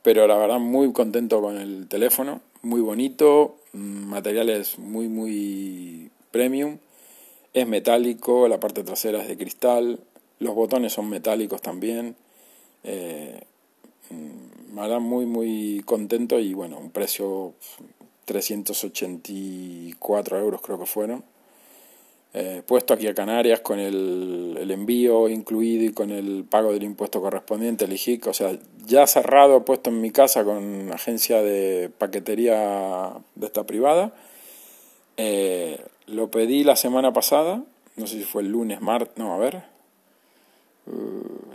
Pero 0.03 0.27
la 0.27 0.37
verdad, 0.37 0.59
muy 0.59 0.93
contento 0.93 1.41
con 1.41 1.59
el 1.59 1.89
teléfono, 1.89 2.41
muy 2.63 2.81
bonito, 2.81 3.57
mm, 3.73 4.07
materiales 4.07 4.79
muy, 4.79 5.09
muy 5.09 6.11
premium. 6.31 6.79
Es 7.53 7.67
metálico, 7.67 8.49
la 8.49 8.61
parte 8.61 8.85
trasera 8.85 9.21
es 9.23 9.29
de 9.29 9.37
cristal, 9.37 10.01
los 10.39 10.55
botones 10.55 10.93
son 10.93 11.09
metálicos 11.09 11.61
también. 11.63 12.17
Eh, 12.85 13.43
me 14.11 14.83
hará 14.83 14.99
muy, 14.99 15.27
muy 15.27 15.83
contento 15.85 16.39
y 16.39 16.55
bueno, 16.55 16.79
un 16.79 16.91
precio 16.91 17.55
384 18.25 20.39
euros 20.39 20.61
creo 20.61 20.79
que 20.79 20.87
fueron. 20.87 21.25
Eh, 22.35 22.63
puesto 22.67 22.93
aquí 22.93 23.07
a 23.07 23.15
Canarias 23.15 23.61
con 23.61 23.79
el, 23.79 24.71
envío 24.71 25.31
incluido 25.31 25.85
y 25.85 25.95
con 25.95 26.11
el 26.11 26.45
pago 26.45 26.73
del 26.73 26.83
impuesto 26.83 27.23
correspondiente, 27.23 27.87
el 27.87 27.95
IJIC, 27.95 28.27
o 28.27 28.35
sea, 28.35 28.55
ya 28.85 29.07
cerrado, 29.07 29.65
puesto 29.65 29.89
en 29.89 30.03
mi 30.03 30.11
casa 30.11 30.45
con 30.45 30.93
agencia 30.93 31.43
de 31.43 31.91
paquetería 31.97 33.15
de 33.35 33.47
esta 33.47 33.65
privada. 33.65 34.13
Eh, 35.17 35.81
lo 36.07 36.31
pedí 36.31 36.65
la 36.65 36.77
semana 36.77 37.13
pasada, 37.13 37.65
no 37.97 38.07
sé 38.07 38.19
si 38.19 38.25
fue 38.25 38.43
el 38.43 38.49
lunes, 38.49 38.81
martes, 38.81 39.17
no, 39.17 39.35
a 39.35 39.39
ver, 39.39 39.65
uh, 40.87 41.55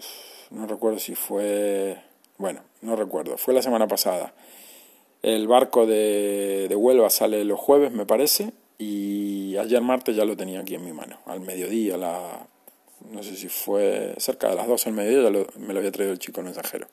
no 0.52 0.68
recuerdo 0.68 1.00
si 1.00 1.16
fue, 1.16 1.98
bueno, 2.38 2.62
no 2.82 2.96
recuerdo, 2.96 3.38
fue 3.38 3.54
la 3.54 3.62
semana 3.62 3.88
pasada. 3.88 4.34
El 5.22 5.48
barco 5.48 5.86
de, 5.86 6.68
de 6.68 6.76
Huelva 6.76 7.10
sale 7.10 7.44
los 7.46 7.60
jueves, 7.60 7.92
me 7.92 8.06
parece, 8.06 8.52
y 8.78 9.56
ayer 9.58 9.82
martes 9.82 10.16
ya 10.16 10.26
lo 10.26 10.36
tenía 10.36 10.60
aquí 10.60 10.76
en 10.76 10.84
mi 10.84 10.94
mano, 10.94 11.18
al 11.26 11.40
mediodía, 11.40 11.98
la, 11.98 12.46
no 13.12 13.24
sé 13.24 13.36
si 13.36 13.50
fue 13.50 14.16
cerca 14.18 14.50
de 14.50 14.56
las 14.56 14.68
12 14.68 14.86
del 14.86 14.96
mediodía, 14.96 15.30
ya 15.30 15.60
me 15.60 15.74
lo 15.74 15.80
había 15.80 15.92
traído 15.92 16.14
el 16.14 16.20
chico 16.20 16.42
mensajero. 16.42 16.88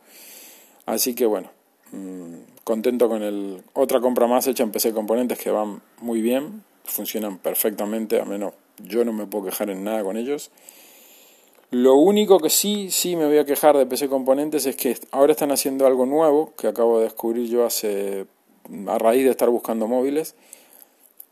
Así 0.87 1.14
que 1.14 1.26
bueno, 1.26 1.50
mmm, 1.92 2.35
contento 2.64 3.09
con 3.09 3.23
el... 3.23 3.62
Otra 3.75 4.00
compra 4.00 4.26
más 4.26 4.47
hecha 4.47 4.62
en 4.62 4.73
PC 4.73 4.92
Componentes 4.92 5.38
que 5.38 5.50
van 5.50 5.82
muy 6.00 6.20
bien, 6.20 6.64
funcionan 6.85 7.38
perfectamente, 7.38 8.20
a 8.20 8.25
menos 8.25 8.54
yo 8.78 9.04
no 9.04 9.12
me 9.12 9.26
puedo 9.26 9.47
quejar 9.47 9.70
en 9.70 9.85
nada 9.85 10.02
con 10.02 10.16
ellos. 10.16 10.50
Lo 11.70 11.94
único 11.94 12.40
que 12.40 12.50
sí, 12.50 12.90
sí 12.90 13.14
me 13.14 13.26
voy 13.26 13.38
a 13.38 13.44
quejar 13.44 13.76
de 13.76 13.86
PC 13.86 14.08
Componentes 14.08 14.66
es 14.66 14.74
que 14.74 14.96
ahora 15.12 15.32
están 15.32 15.52
haciendo 15.52 15.86
algo 15.86 16.04
nuevo 16.04 16.52
que 16.56 16.66
acabo 16.66 16.98
de 16.98 17.04
descubrir 17.04 17.48
yo 17.48 17.64
hace 17.64 18.26
a 18.88 18.98
raíz 18.98 19.24
de 19.24 19.30
estar 19.30 19.48
buscando 19.50 19.86
móviles. 19.86 20.34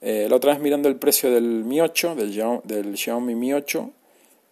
Eh, 0.01 0.29
la 0.31 0.37
otra 0.37 0.53
vez 0.53 0.63
mirando 0.63 0.89
el 0.89 0.95
precio 0.95 1.33
del 1.33 1.65
Mi 1.65 1.81
8, 1.81 2.15
del, 2.15 2.61
del 2.63 2.97
Xiaomi 2.97 3.35
Mi 3.35 3.53
8, 3.53 3.91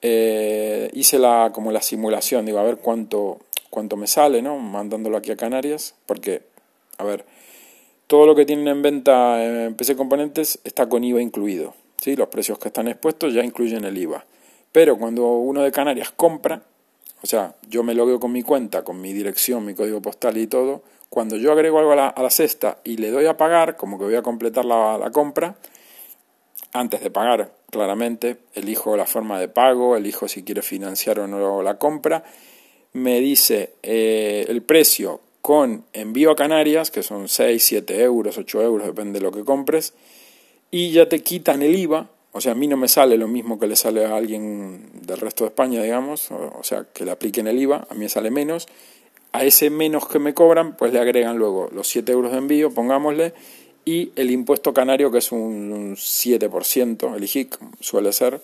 eh, 0.02 0.90
hice 0.92 1.20
la, 1.20 1.52
como 1.54 1.70
la 1.70 1.82
simulación, 1.82 2.46
digo, 2.46 2.58
a 2.58 2.64
ver 2.64 2.78
cuánto, 2.78 3.38
cuánto 3.70 3.96
me 3.96 4.08
sale, 4.08 4.42
¿no? 4.42 4.58
Mandándolo 4.58 5.16
aquí 5.16 5.30
a 5.30 5.36
Canarias, 5.36 5.94
porque, 6.06 6.42
a 6.98 7.04
ver, 7.04 7.24
todo 8.08 8.26
lo 8.26 8.34
que 8.34 8.44
tienen 8.44 8.66
en 8.66 8.82
venta 8.82 9.44
en 9.44 9.76
PC 9.76 9.94
Componentes 9.94 10.58
está 10.64 10.88
con 10.88 11.04
IVA 11.04 11.22
incluido, 11.22 11.74
¿sí? 12.00 12.16
Los 12.16 12.26
precios 12.26 12.58
que 12.58 12.68
están 12.68 12.88
expuestos 12.88 13.32
ya 13.32 13.44
incluyen 13.44 13.84
el 13.84 13.96
IVA. 13.96 14.26
Pero 14.76 14.98
cuando 14.98 15.26
uno 15.38 15.62
de 15.62 15.72
Canarias 15.72 16.10
compra, 16.14 16.60
o 17.22 17.26
sea, 17.26 17.54
yo 17.66 17.82
me 17.82 17.94
logueo 17.94 18.20
con 18.20 18.30
mi 18.30 18.42
cuenta, 18.42 18.84
con 18.84 19.00
mi 19.00 19.14
dirección, 19.14 19.64
mi 19.64 19.74
código 19.74 20.02
postal 20.02 20.36
y 20.36 20.46
todo, 20.48 20.82
cuando 21.08 21.38
yo 21.38 21.50
agrego 21.50 21.78
algo 21.78 21.92
a 21.92 22.12
la, 22.14 22.30
cesta 22.30 22.76
y 22.84 22.98
le 22.98 23.10
doy 23.10 23.24
a 23.24 23.38
pagar, 23.38 23.78
como 23.78 23.96
que 23.98 24.04
voy 24.04 24.16
a 24.16 24.20
completar 24.20 24.66
la, 24.66 25.08
compra, 25.14 25.56
antes 26.74 27.00
de 27.00 27.10
pagar, 27.10 27.54
claramente, 27.70 28.36
elijo 28.52 28.98
la 28.98 29.06
forma 29.06 29.40
de 29.40 29.48
pago, 29.48 29.96
elijo 29.96 30.28
si 30.28 30.42
quiere 30.42 30.60
financiar 30.60 31.20
o 31.20 31.26
no 31.26 31.62
la 31.62 31.78
compra, 31.78 32.22
me 32.92 33.18
dice 33.20 33.76
eh, 33.82 34.44
el 34.46 34.60
precio 34.60 35.22
con 35.40 35.86
envío 35.94 36.32
a 36.32 36.36
Canarias, 36.36 36.90
que 36.90 37.02
son 37.02 37.28
6, 37.28 37.64
7 37.64 38.02
euros, 38.02 38.36
8 38.36 38.60
euros, 38.60 38.86
depende 38.86 39.20
de 39.20 39.24
lo 39.24 39.32
que 39.32 39.42
compres, 39.42 39.94
y 40.70 40.90
ya 40.90 41.08
te 41.08 41.22
quitan 41.22 41.62
el 41.62 41.76
IVA, 41.76 42.10
o 42.36 42.40
sea, 42.42 42.52
a 42.52 42.54
mí 42.54 42.66
no 42.66 42.76
me 42.76 42.86
sale 42.86 43.16
lo 43.16 43.28
mismo 43.28 43.58
que 43.58 43.66
le 43.66 43.76
sale 43.76 44.04
a 44.04 44.14
alguien 44.14 44.90
del 45.00 45.16
resto 45.16 45.44
de 45.44 45.48
España, 45.48 45.82
digamos, 45.82 46.30
o, 46.30 46.62
sea, 46.62 46.84
que 46.92 47.06
le 47.06 47.10
apliquen 47.10 47.46
el 47.46 47.58
IVA, 47.58 47.86
a 47.88 47.94
mí 47.94 48.00
me 48.00 48.08
sale 48.10 48.30
menos. 48.30 48.68
A 49.32 49.44
ese 49.44 49.70
menos 49.70 50.06
que 50.06 50.18
me 50.18 50.34
cobran, 50.34 50.76
pues 50.76 50.92
le 50.92 50.98
agregan 50.98 51.38
luego 51.38 51.70
los 51.72 51.88
7 51.88 52.12
euros 52.12 52.32
de 52.32 52.38
envío, 52.38 52.70
pongámosle, 52.74 53.32
y 53.86 54.12
el 54.16 54.30
impuesto 54.30 54.74
canario, 54.74 55.10
que 55.10 55.18
es 55.18 55.32
un 55.32 55.96
7%, 55.96 57.16
el 57.16 57.24
IJIC 57.24 57.58
suele 57.80 58.12
ser. 58.12 58.42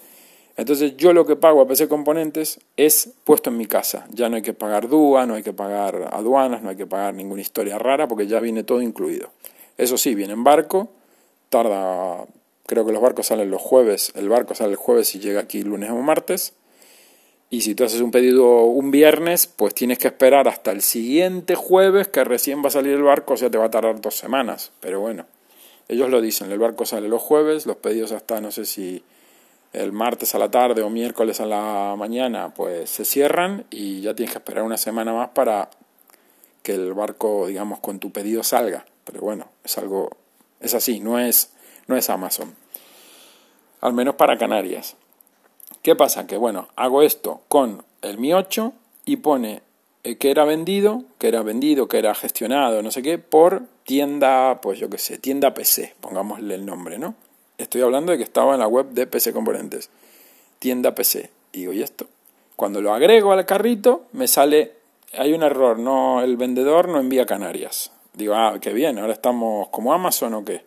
Entonces 0.56 0.96
yo 0.96 1.12
lo 1.12 1.26
que 1.26 1.37
pago 1.37 1.61
a 1.61 1.68
PC 1.68 1.87
Componentes 1.88 2.61
es 2.78 3.11
puesto 3.25 3.50
en 3.50 3.58
mi 3.58 3.66
casa. 3.66 4.06
Ya 4.11 4.30
no 4.30 4.37
hay 4.37 4.42
que 4.42 4.54
pagar 4.54 4.88
DUA, 4.88 5.26
no 5.26 5.34
hay 5.34 5.42
que 5.42 5.52
pagar 5.52 6.08
aduanas, 6.12 6.62
no 6.62 6.70
hay 6.70 6.76
que 6.76 6.87
pagar 6.87 7.12
ninguna 7.12 7.42
historia 7.42 7.78
rara, 7.78 8.08
porque 8.08 8.26
ya 8.26 8.40
viene 8.40 8.64
todo 8.64 8.80
incluido. 8.80 9.28
Eso 9.76 9.99
sí, 9.99 10.14
viene 10.14 10.32
en 10.32 10.44
barco, 10.44 10.88
tarda 11.50 12.26
Creo 12.73 12.87
que 12.87 12.93
los 12.93 13.02
barcos 13.02 13.26
salen 13.26 13.50
los 13.50 13.61
jueves, 13.61 14.12
el 14.14 14.31
barco 14.31 14.55
sale 14.55 14.71
el 14.71 14.76
jueves 14.76 15.14
y 15.14 15.19
llega 15.19 15.41
aquí 15.41 15.62
lunes 15.62 15.91
o 15.91 15.97
martes. 15.97 16.55
Y 17.50 17.61
si 17.61 17.75
tú 17.75 17.85
haces 17.85 18.00
un 18.00 18.11
pedido 18.11 18.62
un 18.62 18.91
viernes, 18.91 19.47
pues 19.47 19.75
tienes 19.75 19.99
que 19.99 20.09
esperar 20.09 20.49
hasta 20.49 20.73
el 20.73 20.81
siguiente 20.81 21.55
jueves 21.55 22.09
que 22.09 22.25
recién 22.25 22.62
va 22.64 22.69
a 22.69 22.71
salir 22.71 22.95
el 22.95 23.02
barco, 23.02 23.35
o 23.35 23.37
sea, 23.37 23.50
te 23.50 23.59
va 23.59 23.67
a 23.67 23.71
tardar 23.71 24.00
dos 24.00 24.17
semanas. 24.17 24.73
Pero 24.81 25.00
bueno, 25.00 25.26
ellos 25.87 26.09
lo 26.09 26.23
dicen, 26.23 26.50
el 26.50 26.59
barco 26.59 26.87
sale 26.87 27.11
los 27.11 27.21
jueves, 27.21 27.67
los 27.67 27.76
pedidos 27.76 28.11
hasta 28.11 28.41
no 28.41 28.50
sé 28.50 28.64
si 28.64 29.05
el 29.75 29.93
martes 29.93 30.35
a 30.35 30.38
la 30.38 30.50
tarde 30.50 30.81
o 30.81 30.88
miércoles 30.88 31.43
a 31.43 31.45
la 31.45 31.95
mañana, 31.99 32.55
pues 32.55 32.88
se 32.88 33.05
cierran 33.05 33.67
y 33.69 34.00
ya 34.00 34.14
tienes 34.14 34.33
que 34.33 34.38
esperar 34.38 34.64
una 34.64 34.79
semana 34.79 35.12
más 35.12 35.29
para 35.35 35.69
que 36.62 36.73
el 36.73 36.95
barco, 36.95 37.49
digamos, 37.49 37.81
con 37.81 37.99
tu 37.99 38.12
pedido 38.12 38.43
salga. 38.43 38.87
Pero 39.05 39.21
bueno, 39.21 39.49
es 39.62 39.76
algo, 39.76 40.09
es 40.59 40.73
así, 40.73 41.00
no 41.00 41.19
es, 41.19 41.52
no 41.87 41.99
es 41.99 42.09
Amazon 42.09 42.62
al 43.83 43.93
menos 43.93 44.15
para 44.15 44.39
Canarias. 44.39 44.97
¿Qué 45.83 45.95
pasa? 45.95 46.27
Que 46.27 46.39
bueno, 46.39 46.69
hago 46.77 47.03
esto 47.03 47.43
con 47.49 47.85
el 48.01 48.17
Mi 48.17 48.33
8 48.33 48.73
y 49.05 49.17
pone 49.17 49.62
eh, 50.05 50.17
que 50.17 50.31
era 50.31 50.45
vendido, 50.45 51.05
que 51.19 51.29
era 51.29 51.43
vendido, 51.43 51.89
que 51.89 51.99
era 51.99 52.15
gestionado, 52.15 52.83
no 52.83 52.91
sé 52.91 53.03
qué, 53.03 53.19
por 53.19 53.65
tienda, 53.85 54.61
pues 54.62 54.79
yo 54.79 54.89
qué 54.89 54.99
sé, 54.99 55.19
tienda 55.19 55.53
PC, 55.53 55.95
pongámosle 56.01 56.55
el 56.55 56.65
nombre, 56.65 56.99
¿no? 56.99 57.15
Estoy 57.59 57.83
hablando 57.83 58.12
de 58.12 58.19
que 58.19 58.25
estaba 58.25 58.55
en 58.55 58.61
la 58.61 58.69
web 58.69 58.91
de 58.91 59.07
PC 59.07 59.33
Componentes, 59.33 59.91
tienda 60.59 60.95
PC. 60.95 61.31
Y 61.53 61.61
digo, 61.61 61.73
¿y 61.73 61.83
esto? 61.83 62.07
Cuando 62.57 62.81
lo 62.81 62.95
agrego 62.95 63.33
al 63.33 63.45
carrito, 63.45 64.05
me 64.12 64.29
sale, 64.29 64.73
hay 65.12 65.33
un 65.33 65.43
error, 65.43 65.79
no, 65.79 66.23
el 66.23 66.37
vendedor 66.37 66.89
no 66.89 67.01
envía 67.01 67.27
Canarias. 67.27 67.93
Digo, 68.15 68.35
ah, 68.35 68.59
qué 68.61 68.73
bien, 68.73 68.99
ahora 68.99 69.12
estamos 69.12 69.69
como 69.69 69.93
Amazon 69.93 70.35
o 70.35 70.45
qué. 70.45 70.65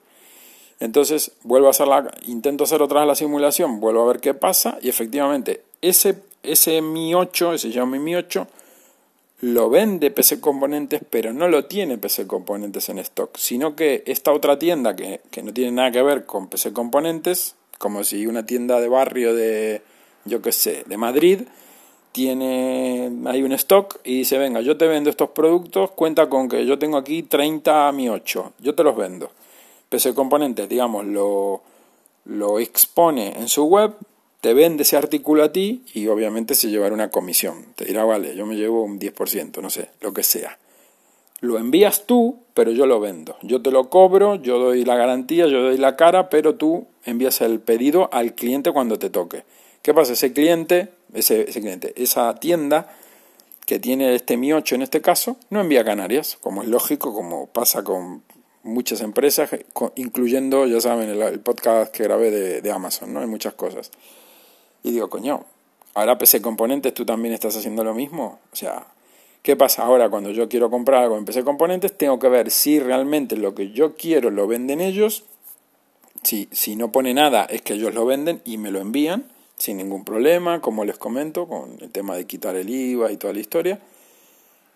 Entonces 0.79 1.32
vuelvo 1.44 1.67
a 1.67 1.72
hacer 1.72 1.88
la, 1.88 2.12
intento 2.27 2.65
hacer 2.65 2.82
otra 2.82 3.01
vez 3.01 3.08
la 3.08 3.15
simulación, 3.15 3.79
vuelvo 3.79 4.03
a 4.03 4.08
ver 4.08 4.20
qué 4.20 4.34
pasa 4.34 4.77
y 4.82 4.89
efectivamente 4.89 5.63
ese, 5.82 6.15
ese 6.44 6.82
Mi 6.82 7.15
8, 7.15 7.53
ese 7.53 7.72
Xiaomi 7.72 8.00
Mi 8.00 8.15
8, 8.15 8.48
lo 9.41 9.70
vende 9.70 10.12
PC 10.12 10.39
Componentes, 10.39 11.01
pero 11.10 11.34
no 11.34 11.48
lo 11.48 11.65
tiene 11.65 11.98
PC 11.98 12.27
Componentes 12.27 12.89
en 12.89 13.00
stock, 13.00 13.38
sino 13.38 13.75
que 13.75 14.03
esta 14.05 14.34
otra 14.34 14.58
tienda 14.60 14.96
que, 14.96 15.22
que 15.32 15.44
no 15.44 15.53
tiene 15.53 15.72
nada 15.72 15.91
que 15.91 16.01
ver 16.01 16.25
con 16.25 16.48
PC 16.48 16.74
Componentes, 16.74 17.55
como 17.77 18.03
si 18.03 18.27
una 18.27 18.46
tienda 18.46 18.79
de 18.79 18.88
barrio 18.88 19.34
de, 19.34 19.82
yo 20.25 20.41
qué 20.41 20.51
sé, 20.51 20.84
de 20.88 20.98
Madrid, 20.98 21.41
tiene 22.12 23.12
hay 23.25 23.44
un 23.44 23.51
stock 23.51 24.00
y 24.05 24.20
dice, 24.20 24.38
venga, 24.38 24.62
yo 24.62 24.77
te 24.77 24.88
vendo 24.88 25.10
estos 25.10 25.32
productos, 25.32 25.91
cuenta 25.91 26.29
con 26.29 26.48
que 26.48 26.65
yo 26.65 26.79
tengo 26.79 26.98
aquí 26.98 27.24
30 27.24 27.91
Mi 27.91 28.10
8, 28.10 28.53
yo 28.60 28.74
te 28.74 28.84
los 28.84 28.96
vendo. 28.96 29.32
PC 29.96 30.14
Componentes, 30.14 30.68
digamos, 30.68 31.06
lo, 31.06 31.62
lo 32.25 32.60
expone 32.60 33.40
en 33.40 33.48
su 33.48 33.64
web, 33.64 33.94
te 34.42 34.54
vende 34.54 34.84
ese 34.84 34.98
artículo 34.98 35.42
a 35.42 35.54
ti 35.54 35.86
y 35.94 36.08
obviamente 36.08 36.54
se 36.54 36.70
llevará 36.70 36.94
una 36.94 37.10
comisión. 37.10 37.68
Te 37.75 37.86
dirá, 37.86 38.04
vale, 38.04 38.36
yo 38.36 38.46
me 38.46 38.58
llevo 38.58 38.84
un 38.84 39.00
10%, 39.00 39.62
no 39.62 39.70
sé, 39.70 39.90
lo 40.02 40.14
que 40.14 40.24
sea. 40.24 40.60
Lo 41.40 41.58
envías 41.58 42.06
tú, 42.06 42.40
pero 42.54 42.72
yo 42.72 42.88
lo 42.88 43.00
vendo. 43.00 43.38
Yo 43.42 43.62
te 43.62 43.72
lo 43.72 43.90
cobro, 43.90 44.36
yo 44.36 44.60
doy 44.60 44.84
la 44.84 44.98
garantía, 44.98 45.48
yo 45.48 45.62
doy 45.62 45.78
la 45.78 45.96
cara, 45.96 46.30
pero 46.30 46.56
tú 46.56 46.88
envías 47.06 47.40
el 47.40 47.62
pedido 47.62 48.10
al 48.12 48.36
cliente 48.36 48.74
cuando 48.74 49.00
te 49.00 49.10
toque. 49.10 49.46
¿Qué 49.82 49.94
pasa? 49.94 50.12
Ese 50.12 50.34
cliente, 50.34 50.90
ese, 51.14 51.50
ese 51.50 51.62
cliente, 51.62 51.94
esa 51.96 52.36
tienda 52.36 52.94
que 53.66 53.80
tiene 53.80 54.14
este 54.14 54.36
Mi 54.36 54.52
8 54.52 54.75
en 54.75 54.82
este 54.82 55.00
caso, 55.00 55.38
no 55.50 55.62
envía 55.62 55.86
Canarias, 55.86 56.38
como 56.42 56.64
es 56.64 56.68
lógico, 56.68 57.14
como 57.14 57.48
pasa 57.48 57.84
con 57.86 58.24
muchas 58.66 59.02
empresas, 59.02 59.50
incluyendo, 59.96 60.66
ya 60.66 60.82
saben, 60.82 61.10
el, 61.10 61.40
podcast 61.40 61.94
que 61.94 62.04
grabé 62.04 62.32
de, 62.32 62.62
de, 62.62 62.72
Amazon, 62.72 63.14
¿no? 63.14 63.22
Hay 63.22 63.28
muchas 63.28 63.54
cosas. 63.54 63.92
Y 64.84 64.92
digo, 64.92 65.10
coño, 65.10 65.46
ahora 65.94 66.18
PC 66.18 66.42
Componentes, 66.42 66.94
¿tú 66.94 67.06
también 67.06 67.34
estás 67.34 67.56
haciendo 67.56 67.84
lo 67.84 67.94
mismo? 67.94 68.40
O 68.52 68.56
sea, 68.56 68.88
¿Qué 69.46 69.56
pasa 69.56 69.84
ahora 69.84 70.10
cuando 70.10 70.32
yo 70.32 70.50
quiero 70.50 70.72
comprar 70.72 71.04
algo 71.04 71.20
en 71.20 71.26
PC 71.26 71.44
Componentes? 71.44 71.96
Tengo 71.96 72.18
que 72.18 72.30
ver 72.30 72.50
si 72.50 72.80
realmente 72.80 73.38
lo 73.38 73.54
que 73.54 73.70
yo 73.70 73.96
quiero 73.96 74.32
lo 74.32 74.48
venden 74.48 74.82
ellos. 74.82 75.24
Si, 76.24 76.50
si 76.52 76.76
no 76.76 76.92
pone 76.92 77.14
nada 77.14 77.46
es 77.46 77.62
que 77.62 77.76
ellos 77.76 77.94
lo 77.94 78.08
venden 78.08 78.42
y 78.44 78.58
me 78.58 78.72
lo 78.72 78.80
envían 78.80 79.26
sin 79.56 79.78
ningún 79.78 80.04
problema, 80.04 80.62
como 80.62 80.84
les 80.84 80.98
comento, 80.98 81.48
con 81.48 81.78
el 81.80 81.92
tema 81.92 82.16
de 82.16 82.26
quitar 82.26 82.56
el 82.56 82.72
IVA 82.72 83.12
y 83.12 83.18
toda 83.18 83.34
la 83.34 83.40
historia. 83.40 83.80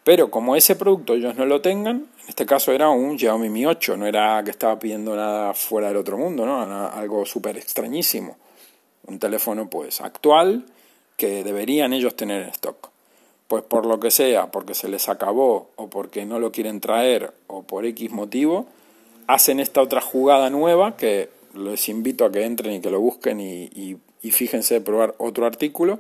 Pero 0.03 0.31
como 0.31 0.55
ese 0.55 0.75
producto 0.75 1.13
ellos 1.13 1.35
no 1.35 1.45
lo 1.45 1.61
tengan, 1.61 2.07
en 2.23 2.29
este 2.29 2.45
caso 2.45 2.71
era 2.71 2.89
un 2.89 3.19
Xiaomi 3.19 3.49
Mi 3.49 3.65
8, 3.65 3.97
no 3.97 4.07
era 4.07 4.41
que 4.43 4.51
estaba 4.51 4.79
pidiendo 4.79 5.15
nada 5.15 5.53
fuera 5.53 5.89
del 5.89 5.97
otro 5.97 6.17
mundo, 6.17 6.45
¿no? 6.45 6.61
algo 6.87 7.25
súper 7.25 7.57
extrañísimo. 7.57 8.37
Un 9.07 9.19
teléfono 9.19 9.69
pues 9.69 10.01
actual 10.01 10.65
que 11.17 11.43
deberían 11.43 11.93
ellos 11.93 12.15
tener 12.15 12.43
en 12.43 12.49
stock 12.49 12.89
pues 13.49 13.63
por 13.63 13.87
lo 13.87 13.99
que 13.99 14.11
sea, 14.11 14.51
porque 14.51 14.75
se 14.75 14.87
les 14.87 15.09
acabó 15.09 15.71
o 15.75 15.89
porque 15.89 16.23
no 16.23 16.39
lo 16.39 16.51
quieren 16.51 16.79
traer 16.79 17.33
o 17.47 17.63
por 17.63 17.83
X 17.83 18.11
motivo, 18.11 18.67
hacen 19.25 19.59
esta 19.59 19.81
otra 19.81 20.01
jugada 20.01 20.51
nueva 20.51 20.95
que 20.95 21.29
les 21.55 21.89
invito 21.89 22.25
a 22.25 22.31
que 22.31 22.45
entren 22.45 22.75
y 22.75 22.79
que 22.79 22.91
lo 22.91 22.99
busquen 22.99 23.39
y, 23.41 23.97
fíjense 24.21 24.75
de 24.75 24.81
probar 24.81 25.15
otro 25.17 25.47
artículo. 25.47 25.99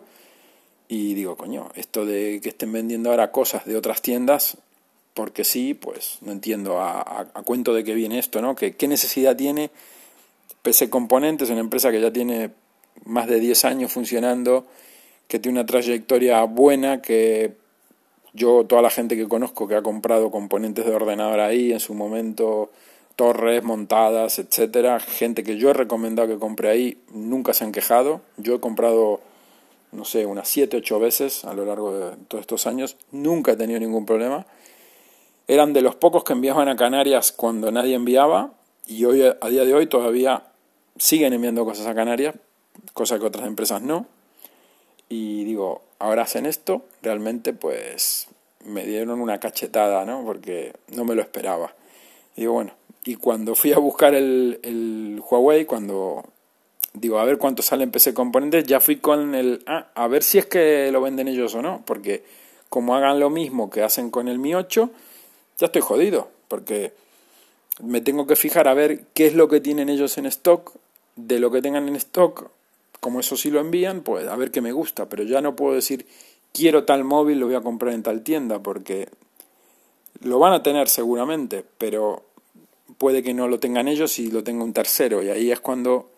Y 0.89 1.13
digo, 1.13 1.37
coño, 1.37 1.69
esto 1.75 2.05
de 2.05 2.41
que 2.41 2.49
estén 2.49 2.73
vendiendo 2.73 3.11
ahora 3.11 3.31
cosas 3.31 3.63
de 3.65 3.77
otras 3.77 4.01
tiendas, 4.01 4.57
porque 5.13 5.45
sí, 5.45 5.73
pues 5.73 6.17
no 6.21 6.33
entiendo 6.33 6.81
a, 6.81 7.31
cuento 7.45 7.73
de 7.73 7.85
qué 7.85 7.93
viene 7.93 8.19
esto, 8.19 8.41
¿no? 8.41 8.55
¿Qué, 8.55 8.75
¿Qué 8.75 8.89
necesidad 8.89 9.37
tiene 9.37 9.71
PC 10.63 10.89
Componentes, 10.89 11.49
una 11.49 11.61
empresa 11.61 11.91
que 11.91 12.01
ya 12.01 12.11
tiene 12.11 12.49
más 13.05 13.27
de 13.27 13.39
10 13.39 13.63
años 13.63 13.93
funcionando? 13.93 14.65
que 15.29 15.37
tiene 15.37 15.59
una 15.59 15.65
trayectoria 15.67 16.43
buena, 16.43 17.03
que 17.03 17.53
yo, 18.33 18.65
toda 18.65 18.81
la 18.81 18.89
gente 18.89 19.15
que 19.15 19.27
conozco 19.27 19.67
que 19.67 19.75
ha 19.75 19.83
comprado 19.83 20.31
componentes 20.31 20.85
de 20.85 20.91
ordenador 20.91 21.39
ahí 21.39 21.71
en 21.71 21.79
su 21.79 21.93
momento, 21.93 22.71
torres 23.15 23.63
montadas, 23.63 24.39
etcétera, 24.39 24.99
gente 24.99 25.43
que 25.43 25.57
yo 25.57 25.69
he 25.69 25.73
recomendado 25.73 26.27
que 26.27 26.39
compre 26.39 26.69
ahí, 26.69 26.97
nunca 27.13 27.53
se 27.53 27.63
han 27.63 27.71
quejado. 27.71 28.21
Yo 28.37 28.55
he 28.55 28.59
comprado, 28.59 29.21
no 29.91 30.05
sé, 30.05 30.25
unas 30.25 30.47
7, 30.47 30.77
8 30.77 30.99
veces 30.99 31.45
a 31.45 31.53
lo 31.53 31.65
largo 31.65 31.93
de 31.93 32.15
todos 32.27 32.41
estos 32.41 32.67
años, 32.67 32.97
nunca 33.11 33.53
he 33.53 33.55
tenido 33.55 33.79
ningún 33.79 34.05
problema. 34.05 34.45
Eran 35.47 35.73
de 35.73 35.81
los 35.81 35.95
pocos 35.95 36.23
que 36.23 36.33
enviaban 36.33 36.67
a 36.69 36.75
Canarias 36.75 37.31
cuando 37.31 37.71
nadie 37.71 37.95
enviaba 37.95 38.53
y 38.85 39.05
hoy 39.05 39.23
a 39.23 39.47
día 39.49 39.65
de 39.65 39.73
hoy 39.73 39.87
todavía 39.87 40.43
siguen 40.97 41.33
enviando 41.33 41.65
cosas 41.65 41.87
a 41.87 41.95
Canarias, 41.95 42.35
cosa 42.93 43.19
que 43.19 43.25
otras 43.25 43.47
empresas 43.47 43.81
no 43.81 44.05
y 45.09 45.43
digo, 45.43 45.81
ahora 45.97 46.21
hacen 46.21 46.45
esto, 46.45 46.83
realmente 47.01 47.51
pues 47.51 48.27
me 48.63 48.85
dieron 48.85 49.19
una 49.19 49.39
cachetada, 49.39 50.05
¿no? 50.05 50.23
Porque 50.23 50.73
no 50.89 51.03
me 51.03 51.15
lo 51.15 51.21
esperaba. 51.21 51.73
Y 52.35 52.41
digo, 52.41 52.53
bueno, 52.53 52.73
y 53.03 53.15
cuando 53.15 53.55
fui 53.55 53.73
a 53.73 53.79
buscar 53.79 54.13
el, 54.13 54.59
el 54.61 55.21
Huawei, 55.27 55.65
cuando 55.65 56.23
digo, 56.99 57.19
a 57.19 57.25
ver 57.25 57.37
cuánto 57.37 57.61
sale 57.61 57.83
en 57.83 57.91
PC 57.91 58.13
Componentes, 58.13 58.65
ya 58.65 58.79
fui 58.79 58.97
con 58.97 59.35
el, 59.35 59.63
ah, 59.65 59.87
a 59.95 60.07
ver 60.07 60.23
si 60.23 60.37
es 60.37 60.45
que 60.45 60.91
lo 60.91 61.01
venden 61.01 61.27
ellos 61.27 61.55
o 61.55 61.61
no, 61.61 61.83
porque 61.85 62.23
como 62.67 62.95
hagan 62.95 63.19
lo 63.19 63.29
mismo 63.29 63.69
que 63.69 63.81
hacen 63.81 64.09
con 64.09 64.27
el 64.27 64.39
Mi 64.39 64.53
8, 64.53 64.89
ya 65.57 65.65
estoy 65.67 65.81
jodido, 65.81 66.29
porque 66.47 66.93
me 67.81 68.01
tengo 68.01 68.27
que 68.27 68.35
fijar 68.35 68.67
a 68.67 68.73
ver 68.73 69.05
qué 69.13 69.27
es 69.27 69.33
lo 69.33 69.47
que 69.47 69.61
tienen 69.61 69.89
ellos 69.89 70.17
en 70.17 70.25
stock, 70.25 70.73
de 71.15 71.39
lo 71.39 71.51
que 71.51 71.61
tengan 71.61 71.87
en 71.87 71.95
stock, 71.95 72.49
como 72.99 73.19
eso 73.19 73.37
sí 73.37 73.49
lo 73.49 73.59
envían, 73.59 74.01
pues 74.01 74.27
a 74.27 74.35
ver 74.35 74.51
qué 74.51 74.61
me 74.61 74.71
gusta, 74.71 75.07
pero 75.07 75.23
ya 75.23 75.41
no 75.41 75.55
puedo 75.55 75.75
decir 75.75 76.05
quiero 76.53 76.83
tal 76.83 77.03
móvil, 77.03 77.39
lo 77.39 77.45
voy 77.47 77.55
a 77.55 77.61
comprar 77.61 77.93
en 77.93 78.03
tal 78.03 78.23
tienda, 78.23 78.59
porque 78.59 79.07
lo 80.21 80.39
van 80.39 80.53
a 80.53 80.63
tener 80.63 80.89
seguramente, 80.89 81.63
pero 81.77 82.23
puede 82.97 83.23
que 83.23 83.33
no 83.33 83.47
lo 83.47 83.59
tengan 83.59 83.87
ellos 83.87 84.19
y 84.19 84.31
lo 84.31 84.43
tenga 84.43 84.63
un 84.63 84.73
tercero, 84.73 85.23
y 85.23 85.29
ahí 85.29 85.51
es 85.51 85.59
cuando 85.59 86.09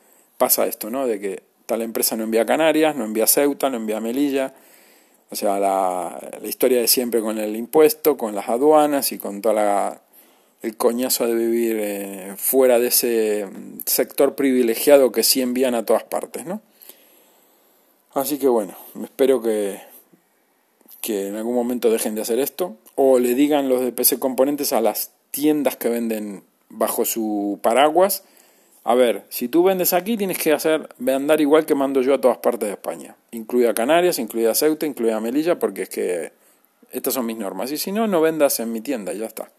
pasa 0.42 0.66
esto, 0.66 0.90
¿no? 0.90 1.06
De 1.06 1.20
que 1.20 1.44
tal 1.68 1.84
empresa 1.84 2.16
no 2.16 2.24
envía 2.24 2.48
Canarias, 2.48 2.96
no 2.96 3.06
envía 3.06 3.28
Ceuta, 3.28 3.70
no 3.70 3.78
envía 3.78 4.02
Melilla, 4.02 4.56
o 5.30 5.36
sea, 5.36 5.60
la, 5.60 6.20
historia 6.44 6.80
de 6.82 6.88
siempre 6.88 7.22
con 7.22 7.38
el 7.38 7.56
impuesto, 7.56 8.18
con 8.18 8.34
las 8.34 8.50
aduanas 8.50 9.12
y 9.12 9.20
con 9.20 9.44
toda 9.44 9.54
la 9.54 10.02
el 10.64 10.78
coñazo 10.78 11.28
de 11.28 11.36
vivir 11.36 11.78
eh, 11.80 12.34
fuera 12.38 12.80
de 12.80 12.88
ese 12.88 13.48
sector 13.86 14.34
privilegiado 14.34 15.12
que 15.12 15.22
sí 15.22 15.44
envían 15.44 15.76
a 15.76 15.86
todas 15.86 16.04
partes, 16.04 16.48
¿no? 16.48 16.60
Así 18.16 18.40
que 18.40 18.48
bueno, 18.48 18.76
espero 19.04 19.44
que, 19.44 19.80
que 21.02 21.28
en 21.28 21.36
algún 21.36 21.54
momento 21.54 21.92
dejen 21.92 22.16
de 22.16 22.22
hacer 22.22 22.40
esto 22.40 22.78
o 22.96 23.20
le 23.20 23.36
digan 23.36 23.70
los 23.70 23.82
de 23.82 24.20
Componentes 24.20 24.74
a 24.74 24.82
las 24.82 25.12
tiendas 25.30 25.76
que 25.76 25.90
venden 25.90 26.44
bajo 26.70 27.06
su 27.06 27.60
paraguas, 27.62 28.24
a 28.84 28.96
ver, 28.96 29.26
si 29.30 29.48
tú 29.48 29.63
vendes 29.63 29.94
aquí 29.94 30.17
tienes 30.17 30.38
que 30.39 30.54
hacer 30.54 30.89
andar 31.08 31.39
igual 31.39 31.65
que 31.65 31.76
mando 31.76 32.02
yo 32.02 32.15
a 32.15 32.22
todas 32.22 32.38
partes 32.38 32.67
de 32.67 32.74
España, 32.74 33.15
incluida 33.32 33.74
Canarias, 33.74 34.17
incluida 34.17 34.56
Ceuta, 34.56 34.86
incluida 34.86 35.20
Melilla, 35.20 35.60
porque 35.60 35.84
es 35.84 35.89
que 35.89 36.32
estas 36.91 37.13
son 37.13 37.26
mis 37.26 37.38
normas. 37.38 37.72
Y 37.72 37.78
si 37.78 37.91
no, 37.91 38.08
no 38.08 38.22
vendas 38.22 38.60
en 38.60 38.72
mi 38.72 38.82
tienda, 38.82 39.13
ya 39.13 39.26
está. 39.26 39.52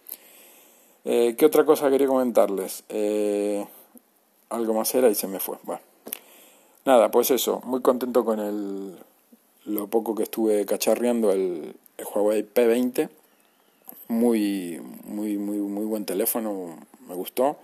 Eh, 1.04 1.35
¿Qué 1.37 1.46
otra 1.46 1.64
cosa 1.64 1.90
quería 1.90 2.06
comentarles? 2.06 2.85
Eh, 2.88 3.64
algo 4.50 4.74
más 4.74 4.94
era 4.94 5.08
y 5.08 5.14
se 5.14 5.28
me 5.28 5.40
fue. 5.40 5.56
Bueno. 5.62 5.82
Nada, 6.85 7.12
pues 7.12 7.30
eso, 7.30 7.62
muy 7.64 7.80
contento 7.80 8.24
con 8.24 8.40
el, 8.40 8.98
lo 9.66 9.87
poco 9.87 10.16
que 10.16 10.24
estuve 10.24 10.66
cacharreando 10.66 11.30
el, 11.30 11.76
Huawei 12.12 12.42
P20. 12.42 13.08
Muy, 14.08 14.80
muy, 15.04 15.38
muy, 15.38 15.58
muy 15.58 15.85
buen 15.85 16.04
teléfono, 16.04 16.76
me 17.08 17.14
gustó. 17.14 17.56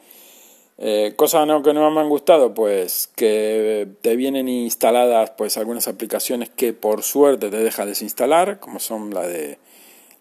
Eh, 0.81 1.15
cosas 1.17 1.47
no, 1.47 1.63
que 1.63 1.75
no 1.75 1.91
me 1.91 2.01
han 2.01 2.09
gustado, 2.09 2.55
pues 2.55 3.11
que 3.17 3.89
te 4.01 4.15
vienen 4.15 4.49
instaladas 4.49 5.31
pues 5.37 5.57
algunas 5.59 5.89
aplicaciones 5.89 6.51
que 6.51 6.73
por 6.73 7.03
suerte 7.03 7.51
te 7.51 7.57
deja 7.59 7.85
desinstalar, 7.85 8.61
como 8.61 8.79
son 8.79 9.13
la 9.13 9.27
de 9.27 9.59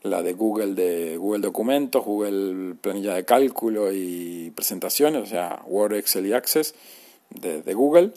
la 0.01 0.23
de 0.23 0.33
Google 0.33 0.73
de 0.73 1.17
Google 1.17 1.41
Documentos, 1.41 2.03
Google 2.03 2.75
Planilla 2.81 3.13
de 3.13 3.25
Cálculo 3.25 3.91
y 3.91 4.51
Presentaciones, 4.55 5.23
o 5.23 5.25
sea, 5.25 5.61
Word, 5.67 5.95
Excel 5.95 6.25
y 6.25 6.33
Access 6.33 6.73
de, 7.29 7.73
Google 7.73 8.11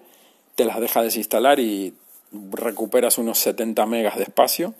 te 0.54 0.64
las 0.64 0.80
deja 0.80 1.02
desinstalar 1.02 1.58
y 1.58 1.94
recuperas 2.52 3.18
unos 3.18 3.38
70 3.38 3.86
megas 3.86 4.16
de 4.16 4.24
espacio. 4.24 4.74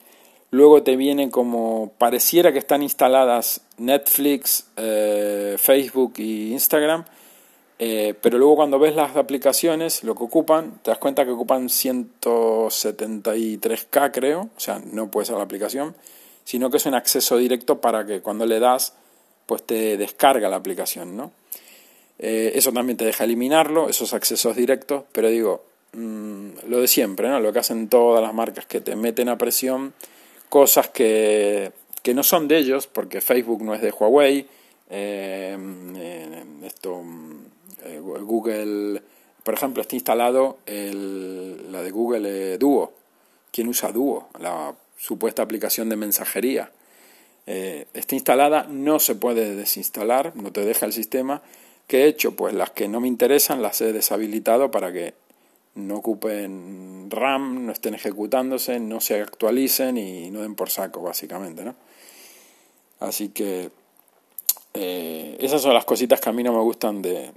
Luego 0.51 0.83
te 0.83 0.97
viene 0.97 1.31
como 1.31 1.93
pareciera 1.99 2.53
que 2.53 2.59
están 2.59 2.83
instaladas 2.83 3.63
Netflix, 3.79 4.67
eh, 4.77 5.57
Facebook 5.59 6.15
y 6.19 6.53
Instagram, 6.53 7.05
eh, 7.81 8.15
pero 8.21 8.39
luego 8.39 8.55
cuando 8.55 8.79
ves 8.79 8.95
las 8.95 9.17
aplicaciones, 9.17 10.05
lo 10.05 10.15
que 10.15 10.23
ocupan, 10.23 10.79
te 10.83 10.93
das 10.93 10.99
cuenta 10.99 11.25
que 11.25 11.33
ocupan 11.33 11.69
173K 11.69 14.13
creo, 14.13 14.51
o 14.57 14.61
sea, 14.61 14.81
no 14.93 15.11
puede 15.11 15.27
ser 15.27 15.37
la 15.37 15.43
aplicación, 15.43 15.97
sino 16.45 16.71
que 16.71 16.77
es 16.77 16.87
un 16.87 16.95
acceso 16.95 17.39
directo 17.39 17.81
para 17.81 18.07
que 18.07 18.21
cuando 18.21 18.47
le 18.47 18.61
das, 18.61 18.93
pues 19.47 19.65
te 19.65 19.97
descarga 19.97 20.49
la 20.49 20.55
aplicación, 20.57 21.17
¿no? 21.17 21.33
Eh, 22.19 22.53
eso 22.55 22.71
también 22.71 22.97
te 22.97 23.05
deja 23.05 23.25
eliminarlo, 23.25 23.89
esos 23.89 24.15
accesos 24.15 24.55
directos, 24.55 25.03
pero 25.13 25.29
digo, 25.29 25.65
Mm, 25.93 26.51
lo 26.69 26.81
de 26.81 26.87
siempre, 26.87 27.29
¿no? 27.29 27.41
lo 27.41 27.53
que 27.53 27.59
hacen 27.59 27.89
todas 27.89 28.23
las 28.23 28.33
marcas 28.33 28.65
que 28.65 28.81
te 28.81 28.95
meten 28.95 29.29
a 29.29 29.37
presión 29.37 29.93
cosas 30.49 30.89
que, 30.89 31.73
que 32.03 32.15
no 32.15 32.23
son 32.23 32.47
de 32.47 32.59
ellos, 32.59 32.87
porque 32.87 33.21
Facebook 33.21 33.63
no 33.63 33.75
es 33.75 33.81
de 33.81 33.91
Huawei, 33.91 34.47
eh, 34.89 35.57
esto, 36.65 37.03
eh, 37.85 37.99
Google, 38.01 39.03
por 39.43 39.55
ejemplo, 39.55 39.83
está 39.83 39.95
instalado 39.95 40.59
el, 40.67 41.73
la 41.73 41.83
de 41.83 41.91
Google 41.91 42.55
eh, 42.55 42.59
Duo. 42.59 42.93
¿Quién 43.53 43.69
usa 43.69 43.93
Duo? 43.93 44.29
La 44.39 44.75
supuesta 44.97 45.43
aplicación 45.43 45.89
de 45.89 45.97
mensajería. 45.97 46.71
está 47.47 48.15
instalada, 48.15 48.67
no 48.69 49.01
se 49.01 49.15
puede 49.15 49.57
desinstalar, 49.57 50.37
no 50.37 50.53
te 50.53 50.65
deja 50.65 50.87
el 50.87 50.93
sistema. 50.93 51.43
¿Qué 51.87 52.05
he 52.05 52.07
hecho? 52.07 52.37
Pues 52.37 52.55
las 52.55 52.71
que 52.71 52.87
no 52.87 53.01
me 53.01 53.09
interesan 53.09 53.63
las 53.63 53.81
he 53.81 53.93
deshabilitado 53.93 54.71
para 54.71 54.93
que 54.93 55.15
no 55.75 55.97
ocupen 55.97 57.11
RAM, 57.11 57.67
no 57.67 57.73
estén 57.73 57.95
ejecutándose, 57.95 58.79
no 58.81 59.01
se 59.01 59.21
actualicen 59.21 59.97
y 59.99 60.31
no 60.31 60.43
den 60.43 60.55
por 60.55 60.71
saco, 60.71 61.03
básicamente, 61.03 61.65
¿no? 61.65 61.75
Así 63.01 63.31
que 63.31 63.71
eh, 64.75 65.37
esas 65.41 65.63
son 65.63 65.75
las 65.75 65.85
cositas 65.85 66.21
que 66.21 66.29
a 66.29 66.33
mí 66.33 66.43
no 66.43 66.53
me 66.53 66.61
gustan 66.61 67.03
de, 67.03 67.31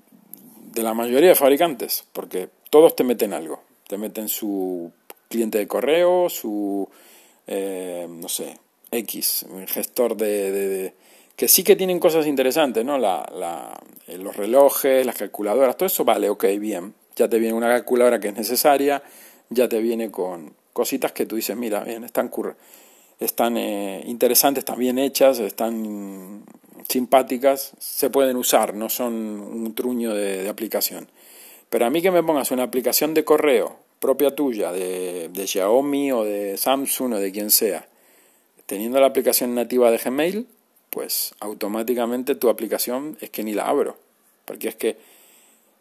de 0.73 0.83
la 0.83 0.93
mayoría 0.93 1.29
de 1.29 1.35
fabricantes, 1.35 2.05
porque 2.13 2.49
todos 2.69 2.95
te 2.95 3.03
meten 3.03 3.33
algo. 3.33 3.61
Te 3.87 3.97
meten 3.97 4.27
su 4.27 4.91
cliente 5.29 5.57
de 5.57 5.67
correo, 5.67 6.29
su, 6.29 6.87
eh, 7.47 8.07
no 8.09 8.29
sé, 8.29 8.57
X, 8.91 9.45
gestor 9.67 10.15
de, 10.15 10.51
de, 10.51 10.93
que 11.35 11.47
sí 11.47 11.63
que 11.63 11.75
tienen 11.75 11.99
cosas 11.99 12.27
interesantes, 12.27 12.85
¿no? 12.85 12.97
La, 12.97 13.25
la, 13.35 13.79
eh, 14.07 14.17
los 14.17 14.35
relojes, 14.35 15.05
las 15.05 15.15
calculadoras, 15.15 15.77
todo 15.77 15.87
eso 15.87 16.03
vale, 16.05 16.29
ok, 16.29 16.45
bien 16.59 16.93
ya 17.15 17.27
te 17.27 17.39
viene 17.39 17.53
una 17.53 17.67
calculadora 17.67 18.19
que 18.19 18.29
es 18.29 18.35
necesaria, 18.35 19.03
ya 19.49 19.67
te 19.67 19.79
viene 19.79 20.11
con 20.11 20.53
cositas 20.73 21.11
que 21.11 21.25
tú 21.25 21.35
dices, 21.35 21.55
mira, 21.55 21.83
bien, 21.83 22.03
están 22.03 22.31
están 23.19 23.57
eh, 23.57 24.03
interesantes, 24.05 24.63
están 24.63 24.79
bien 24.79 24.97
hechas, 24.97 25.39
están 25.39 26.32
simpáticas, 26.93 27.73
se 27.79 28.09
pueden 28.09 28.37
usar, 28.37 28.75
no 28.75 28.87
son 28.87 29.13
un 29.13 29.73
truño 29.73 30.13
de, 30.13 30.47
aplicación. 30.47 31.09
Pero 31.69 31.85
a 31.85 31.89
mí 31.89 32.01
que 32.01 32.11
me 32.11 32.23
pongas 32.23 32.51
una 32.51 32.63
aplicación 32.63 33.13
de 33.13 33.23
correo 33.23 33.77
propia 33.99 34.35
tuya, 34.35 34.71
de, 34.71 35.29
Xiaomi 35.45 36.11
o 36.11 36.23
de 36.23 36.57
Samsung 36.57 37.13
o 37.13 37.19
de 37.19 37.31
quien 37.31 37.49
sea, 37.49 37.87
teniendo 38.65 38.99
la 38.99 39.07
aplicación 39.07 39.55
nativa 39.55 39.89
de 39.89 39.97
Gmail, 39.97 40.47
pues 40.89 41.33
automáticamente 41.39 42.35
tu 42.35 42.49
aplicación 42.49 43.17
es 43.21 43.29
que 43.31 43.43
ni 43.43 43.53
la 43.53 43.67
abro. 43.67 43.97
Porque 44.45 44.67
es 44.67 44.75
que 44.75 44.97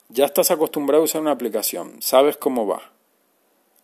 ya 0.08 0.24
estás 0.24 0.50
acostumbrado 0.50 1.02
a 1.02 1.04
usar 1.04 1.20
una 1.20 1.32
aplicación, 1.32 2.00
sabes 2.00 2.36
cómo 2.36 2.66
va, 2.66 2.92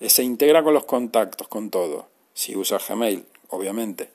se 0.00 0.22
integra 0.22 0.62
con 0.62 0.72
los 0.72 0.84
contactos, 0.84 1.48
con 1.48 1.70
todo. 1.70 2.06
Si 2.32 2.56
usas 2.56 2.88
Gmail, 2.88 3.26
obviamente. 3.48 4.08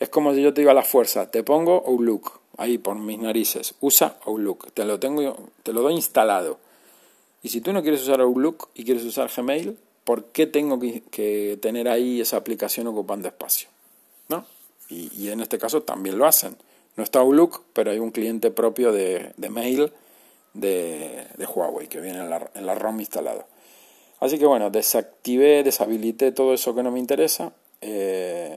Es 0.00 0.08
como 0.08 0.34
si 0.34 0.42
yo 0.42 0.52
te 0.52 0.62
digo 0.62 0.72
a 0.72 0.74
la 0.74 0.82
fuerza, 0.82 1.30
te 1.30 1.44
pongo 1.44 1.84
Outlook, 1.86 2.41
ahí 2.56 2.78
por 2.78 2.96
mis 2.96 3.18
narices, 3.18 3.74
usa 3.80 4.16
Outlook, 4.26 4.72
te 4.72 4.84
lo, 4.84 4.98
tengo, 4.98 5.36
te 5.62 5.72
lo 5.72 5.82
doy 5.82 5.94
instalado. 5.94 6.58
Y 7.42 7.48
si 7.48 7.60
tú 7.60 7.72
no 7.72 7.82
quieres 7.82 8.02
usar 8.02 8.20
Outlook 8.20 8.68
y 8.74 8.84
quieres 8.84 9.04
usar 9.04 9.30
Gmail, 9.34 9.76
¿por 10.04 10.26
qué 10.26 10.46
tengo 10.46 10.78
que, 10.78 11.58
tener 11.60 11.88
ahí 11.88 12.20
esa 12.20 12.36
aplicación 12.36 12.86
ocupando 12.86 13.28
espacio? 13.28 13.68
¿No? 14.28 14.46
Y, 14.88 15.28
en 15.28 15.40
este 15.40 15.58
caso 15.58 15.82
también 15.82 16.18
lo 16.18 16.26
hacen. 16.26 16.56
No 16.96 17.02
está 17.02 17.20
Outlook, 17.20 17.62
pero 17.72 17.90
hay 17.90 17.98
un 17.98 18.10
cliente 18.10 18.50
propio 18.50 18.92
de, 18.92 19.32
mail 19.50 19.92
de, 20.52 21.26
Huawei 21.54 21.88
que 21.88 22.00
viene 22.00 22.18
en 22.20 22.30
la, 22.30 22.50
en 22.54 22.66
la 22.66 22.74
ROM 22.74 23.00
instalado. 23.00 23.46
Así 24.20 24.38
que 24.38 24.46
bueno, 24.46 24.70
desactivé, 24.70 25.64
deshabilité 25.64 26.30
todo 26.30 26.54
eso 26.54 26.74
que 26.74 26.82
no 26.84 26.92
me 26.92 27.00
interesa. 27.00 27.52
Eh, 27.80 28.56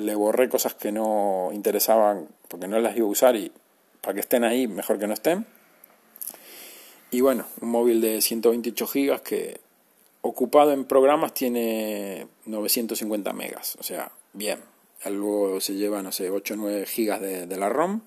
le 0.00 0.14
borré 0.14 0.48
cosas 0.48 0.74
que 0.74 0.92
no 0.92 1.50
interesaban 1.52 2.28
porque 2.48 2.68
no 2.68 2.78
las 2.80 2.96
iba 2.96 3.06
a 3.06 3.10
usar 3.10 3.36
y 3.36 3.52
para 4.00 4.14
que 4.14 4.20
estén 4.20 4.44
ahí 4.44 4.66
mejor 4.66 4.98
que 4.98 5.06
no 5.06 5.14
estén. 5.14 5.46
Y 7.10 7.20
bueno, 7.20 7.46
un 7.60 7.70
móvil 7.70 8.00
de 8.00 8.20
128 8.20 8.86
gigas 8.86 9.20
que 9.20 9.60
ocupado 10.22 10.72
en 10.72 10.84
programas 10.84 11.34
tiene 11.34 12.28
950 12.46 13.32
megas, 13.32 13.76
o 13.80 13.82
sea, 13.82 14.12
bien. 14.32 14.60
Luego 15.06 15.60
se 15.60 15.74
lleva, 15.74 16.02
no 16.02 16.12
sé, 16.12 16.30
8 16.30 16.54
o 16.54 16.56
9 16.58 16.86
gigas 16.86 17.20
de, 17.20 17.46
de 17.46 17.56
la 17.56 17.68
ROM. 17.68 18.02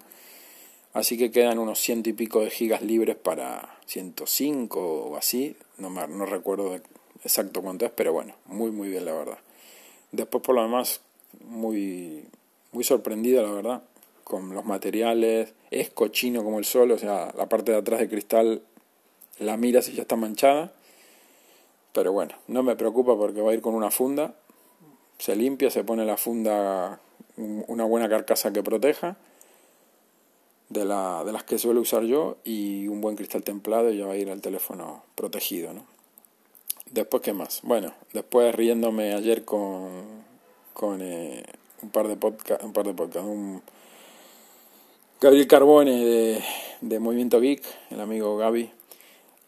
Así 0.94 1.18
que 1.18 1.32
quedan 1.32 1.58
unos 1.58 1.80
ciento 1.80 2.10
y 2.10 2.14
pico 2.14 2.42
de 2.42 2.52
gigas 2.52 2.84
libres 2.84 3.16
para 3.16 3.80
105 3.88 4.80
o 4.80 5.18
así 5.18 5.58
no, 5.78 5.90
no 5.90 6.26
recuerdo 6.26 6.80
exacto 7.24 7.62
cuánto 7.62 7.86
es, 7.86 7.92
pero 7.92 8.14
bueno, 8.14 8.36
muy 8.46 8.72
muy 8.72 8.90
bien 8.90 9.06
la 9.06 9.14
verdad. 9.14 9.40
Después 10.12 10.44
por 10.44 10.56
lo 10.56 10.62
demás, 10.62 11.02
muy, 11.46 12.26
muy 12.72 12.84
sorprendido 12.84 13.44
la 13.44 13.52
verdad, 13.52 13.84
con 14.24 14.54
los 14.54 14.66
materiales, 14.66 15.54
es 15.72 15.90
cochino 15.90 16.44
como 16.44 16.60
el 16.60 16.66
sol, 16.66 16.92
o 16.92 16.98
sea, 16.98 17.34
la 17.38 17.48
parte 17.50 17.72
de 17.72 17.78
atrás 17.78 18.00
de 18.00 18.10
cristal 18.10 18.62
la 19.40 19.58
miras 19.58 19.90
y 19.90 19.94
ya 19.94 20.04
está 20.04 20.16
manchada, 20.16 20.74
pero 21.92 22.12
bueno, 22.12 22.36
no 22.48 22.64
me 22.64 22.76
preocupa 22.76 23.16
porque 23.16 23.42
va 23.42 23.52
a 23.52 23.54
ir 23.54 23.62
con 23.62 23.76
una 23.76 23.92
funda, 23.92 24.34
se 25.18 25.36
limpia, 25.36 25.70
se 25.70 25.84
pone 25.84 26.06
la 26.06 26.18
funda 26.18 27.00
una 27.36 27.86
buena 27.86 28.10
carcasa 28.10 28.54
que 28.54 28.62
proteja 28.62 29.18
de, 30.70 30.86
la, 30.86 31.24
de 31.26 31.32
las 31.32 31.44
que 31.44 31.58
suelo 31.58 31.82
usar 31.82 32.04
yo 32.04 32.38
y 32.44 32.88
un 32.88 33.02
buen 33.02 33.16
cristal 33.16 33.44
templado 33.44 33.92
y 33.92 33.98
ya 33.98 34.06
va 34.06 34.14
a 34.14 34.18
ir 34.18 34.30
al 34.30 34.42
teléfono 34.42 35.04
protegido, 35.16 35.74
¿no? 35.74 35.86
Después, 36.92 37.24
¿qué 37.24 37.34
más? 37.34 37.62
Bueno, 37.64 37.94
después 38.14 38.54
riéndome 38.54 39.14
ayer 39.14 39.46
con, 39.46 40.24
con 40.74 41.02
eh, 41.02 41.44
un 41.82 41.90
par 41.90 42.08
de 42.08 42.16
podcast, 42.16 42.64
un 42.64 42.74
par 42.74 42.86
de 42.86 42.94
podcast, 42.94 43.26
Gabriel 45.22 45.48
Carbone 45.48 45.92
de, 45.92 46.44
de 46.82 47.00
Movimiento 47.00 47.40
Geek, 47.40 47.64
el 47.92 48.02
amigo 48.02 48.36
Gaby, 48.38 48.70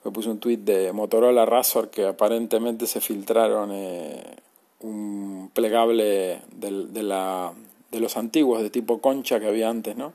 me 0.04 0.12
puso 0.12 0.32
un 0.32 0.40
tweet 0.40 0.58
de 0.58 0.94
Motorola 0.94 1.46
Razor 1.46 1.90
que 1.90 2.06
aparentemente 2.06 2.88
se 2.88 3.02
filtraron 3.02 3.72
eh, 3.74 4.36
un 4.82 5.50
plegable 5.54 6.42
de, 6.52 6.86
de, 6.88 7.04
la, 7.04 7.54
de 7.92 8.00
los 8.00 8.16
antiguos 8.18 8.62
de 8.62 8.70
tipo 8.70 9.02
concha 9.02 9.40
que 9.40 9.48
había 9.48 9.70
antes, 9.70 9.98
¿no? 9.98 10.14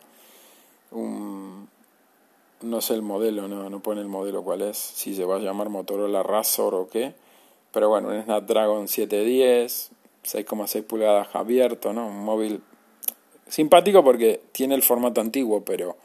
un, 0.90 1.68
no 2.62 2.80
sé 2.80 2.94
el 2.94 3.02
modelo, 3.02 3.48
no, 3.48 3.70
no 3.70 3.80
pone 3.80 4.00
el 4.00 4.08
modelo 4.08 4.42
cuál 4.42 4.62
es, 4.62 4.76
si 4.76 5.14
se 5.14 5.24
va 5.24 5.36
a 5.36 5.40
llamar 5.40 5.68
Motorola 5.68 6.22
Razor 6.22 6.74
o 6.74 6.88
qué, 6.88 7.14
pero 7.72 7.88
bueno, 7.88 8.08
un 8.08 8.22
Snapdragon 8.22 8.88
710, 8.88 9.90
6,6 10.24 10.82
pulgadas 10.84 11.28
abierto, 11.34 11.92
¿no? 11.92 12.06
Un 12.06 12.24
móvil 12.24 12.62
simpático 13.48 14.04
porque 14.04 14.40
tiene 14.52 14.74
el 14.74 14.82
formato 14.82 15.20
antiguo, 15.20 15.64
pero 15.64 15.96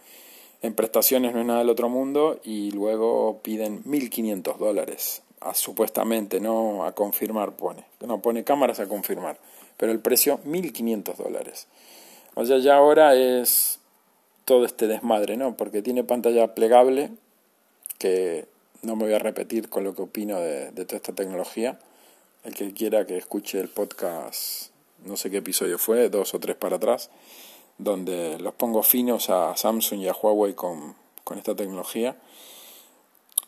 en 0.62 0.74
prestaciones 0.74 1.34
no 1.34 1.42
es 1.42 1.46
nada 1.46 1.60
del 1.60 1.70
otro 1.70 1.90
mundo 1.90 2.40
y 2.44 2.72
luego 2.72 3.40
piden 3.44 3.84
1.500 3.84 4.58
dólares, 4.58 5.22
a, 5.42 5.54
supuestamente, 5.54 6.40
no 6.40 6.86
a 6.86 6.94
confirmar 6.94 7.56
pone, 7.56 7.86
no 8.06 8.22
pone 8.22 8.44
cámaras 8.44 8.80
a 8.80 8.88
confirmar, 8.88 9.38
pero 9.78 9.92
el 9.92 10.00
precio 10.00 10.40
1.500 10.46 11.16
dólares. 11.18 11.68
O 12.36 12.46
sea, 12.46 12.58
ya 12.58 12.76
ahora 12.76 13.16
es 13.16 13.80
todo 14.46 14.66
este 14.66 14.88
desmadre, 14.88 15.38
¿no? 15.38 15.56
Porque 15.58 15.82
tiene 15.82 16.04
pantalla 16.04 16.54
plegable, 16.54 17.12
que 17.98 18.46
no 18.82 18.96
me 18.96 19.06
voy 19.06 19.14
a 19.14 19.20
repetir 19.20 19.70
con 19.70 19.84
lo 19.84 19.96
que 19.96 20.04
opino 20.04 20.40
de, 20.40 20.72
toda 20.72 20.98
esta 20.98 21.14
tecnología. 21.14 21.80
El 22.46 22.54
que 22.54 22.72
quiera 22.74 23.08
que 23.08 23.18
escuche 23.18 23.60
el 23.60 23.70
podcast, 23.70 24.70
no 25.04 25.18
sé 25.18 25.32
qué 25.32 25.38
episodio 25.38 25.80
fue, 25.80 26.10
dos 26.10 26.36
o 26.36 26.40
tres 26.40 26.56
para 26.56 26.76
atrás, 26.76 27.10
donde 27.80 28.38
los 28.38 28.54
pongo 28.54 28.84
finos 28.84 29.32
a 29.32 29.58
Samsung 29.58 30.02
y 30.02 30.08
a 30.08 30.14
Huawei 30.14 30.54
con, 30.54 30.96
con 31.24 31.40
esta 31.40 31.56
tecnología. 31.56 32.16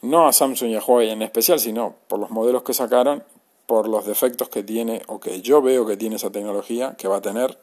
No 0.02 0.28
a 0.28 0.34
Samsung 0.34 0.72
y 0.72 0.76
a 0.78 0.82
Huawei 0.82 1.12
en 1.12 1.22
especial, 1.22 1.60
sino 1.60 1.96
por 2.08 2.18
los 2.20 2.32
modelos 2.32 2.64
que 2.64 2.74
sacaron, 2.74 3.24
por 3.68 3.88
los 3.88 4.08
defectos 4.08 4.50
que 4.50 4.64
tiene 4.64 5.04
o 5.06 5.20
que 5.20 5.44
yo 5.44 5.62
veo 5.62 5.86
que 5.86 5.96
tiene 5.96 6.16
esa 6.16 6.32
tecnología, 6.32 6.96
que 6.98 7.08
va 7.08 7.18
a 7.18 7.22
tener. 7.22 7.60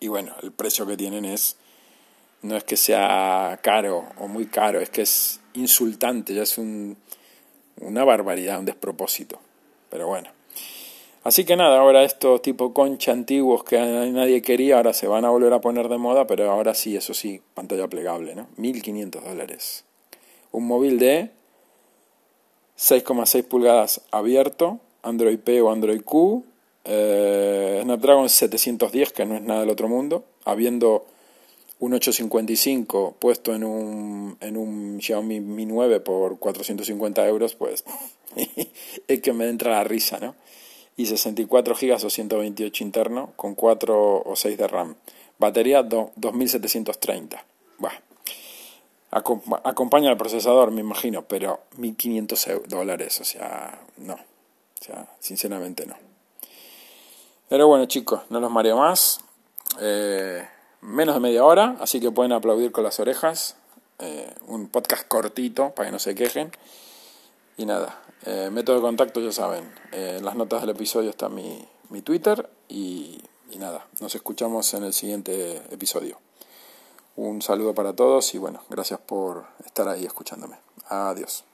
Y 0.00 0.08
bueno, 0.08 0.34
el 0.42 0.52
precio 0.52 0.86
que 0.86 0.98
tienen 0.98 1.24
es 1.24 1.56
no 2.42 2.58
es 2.58 2.64
que 2.64 2.76
sea 2.76 3.58
caro 3.62 4.04
o 4.18 4.28
muy 4.28 4.48
caro, 4.48 4.80
es 4.80 4.90
que 4.90 5.00
es 5.00 5.40
insultante, 5.54 6.34
ya 6.34 6.42
es 6.42 6.58
un, 6.58 6.98
una 7.80 8.04
barbaridad, 8.04 8.58
un 8.58 8.66
despropósito. 8.66 9.40
Pero 9.90 10.06
bueno. 10.06 10.30
Así 11.26 11.44
que 11.44 11.56
nada, 11.56 11.80
ahora 11.80 12.04
estos 12.04 12.40
tipo 12.40 12.72
concha 12.72 13.10
antiguos 13.10 13.64
que 13.64 13.78
nadie 13.78 14.42
quería, 14.42 14.76
ahora 14.76 14.92
se 14.92 15.08
van 15.08 15.24
a 15.24 15.30
volver 15.30 15.52
a 15.52 15.60
poner 15.60 15.88
de 15.88 15.98
moda, 15.98 16.28
pero 16.28 16.48
ahora 16.52 16.72
sí, 16.72 16.96
eso 16.96 17.14
sí, 17.14 17.42
pantalla 17.54 17.88
plegable, 17.88 18.36
¿no? 18.36 18.46
1500 18.58 19.24
dólares. 19.24 19.84
Un 20.52 20.68
móvil 20.68 21.00
de 21.00 21.30
6,6 22.78 23.42
pulgadas 23.42 24.02
abierto, 24.12 24.78
Android 25.02 25.40
P 25.40 25.60
o 25.62 25.72
Android 25.72 26.02
Q, 26.02 26.44
eh, 26.84 27.80
Snapdragon 27.82 28.28
710, 28.28 29.12
que 29.12 29.26
no 29.26 29.34
es 29.34 29.42
nada 29.42 29.60
del 29.60 29.70
otro 29.70 29.88
mundo, 29.88 30.24
habiendo 30.44 31.06
un 31.78 31.92
855 31.92 33.16
puesto 33.18 33.54
en 33.54 33.64
un, 33.64 34.36
en 34.40 34.56
un 34.56 34.98
Xiaomi 35.00 35.40
Mi 35.40 35.66
9 35.66 36.00
por 36.00 36.38
450 36.38 37.26
euros, 37.26 37.54
pues 37.54 37.84
es 39.08 39.20
que 39.20 39.32
me 39.32 39.48
entra 39.48 39.72
la 39.72 39.84
risa, 39.84 40.18
¿no? 40.18 40.34
Y 40.96 41.06
64 41.06 41.74
gigas 41.74 42.04
o 42.04 42.10
128 42.10 42.82
interno 42.82 43.32
con 43.36 43.54
4 43.54 44.22
o 44.24 44.36
6 44.36 44.56
de 44.56 44.66
RAM. 44.66 44.96
Batería 45.38 45.82
2730. 45.82 47.44
Bah. 47.78 47.92
acompaña 49.10 50.08
al 50.08 50.16
procesador, 50.16 50.70
me 50.70 50.80
imagino, 50.80 51.22
pero 51.28 51.60
1500 51.76 52.48
dólares, 52.68 53.20
o 53.20 53.24
sea, 53.24 53.78
no. 53.98 54.14
O 54.14 54.84
sea, 54.84 55.06
sinceramente 55.20 55.84
no. 55.84 55.96
Pero 57.48 57.68
bueno, 57.68 57.84
chicos, 57.84 58.22
no 58.30 58.40
los 58.40 58.50
mareo 58.50 58.78
más. 58.78 59.20
Eh, 59.80 60.42
menos 60.86 61.14
de 61.14 61.20
media 61.20 61.44
hora, 61.44 61.76
así 61.80 62.00
que 62.00 62.10
pueden 62.10 62.32
aplaudir 62.32 62.72
con 62.72 62.84
las 62.84 62.98
orejas. 63.00 63.56
Eh, 63.98 64.32
un 64.46 64.68
podcast 64.68 65.08
cortito 65.08 65.70
para 65.74 65.88
que 65.88 65.92
no 65.92 65.98
se 65.98 66.14
quejen. 66.14 66.52
Y 67.56 67.66
nada, 67.66 68.02
eh, 68.24 68.50
método 68.52 68.76
de 68.76 68.82
contacto 68.82 69.20
ya 69.20 69.32
saben. 69.32 69.72
Eh, 69.92 70.16
en 70.18 70.24
las 70.24 70.36
notas 70.36 70.60
del 70.60 70.70
episodio 70.70 71.10
está 71.10 71.28
mi, 71.28 71.66
mi 71.90 72.02
Twitter 72.02 72.48
y 72.68 73.20
nada, 73.58 73.86
nos 74.00 74.14
escuchamos 74.14 74.74
en 74.74 74.84
el 74.84 74.92
siguiente 74.92 75.62
episodio. 75.70 76.18
Un 77.16 77.40
saludo 77.40 77.74
para 77.74 77.94
todos 77.94 78.34
y 78.34 78.38
bueno, 78.38 78.60
gracias 78.68 79.00
por 79.00 79.46
estar 79.64 79.88
ahí 79.88 80.04
escuchándome. 80.04 80.58
Adiós. 80.88 81.46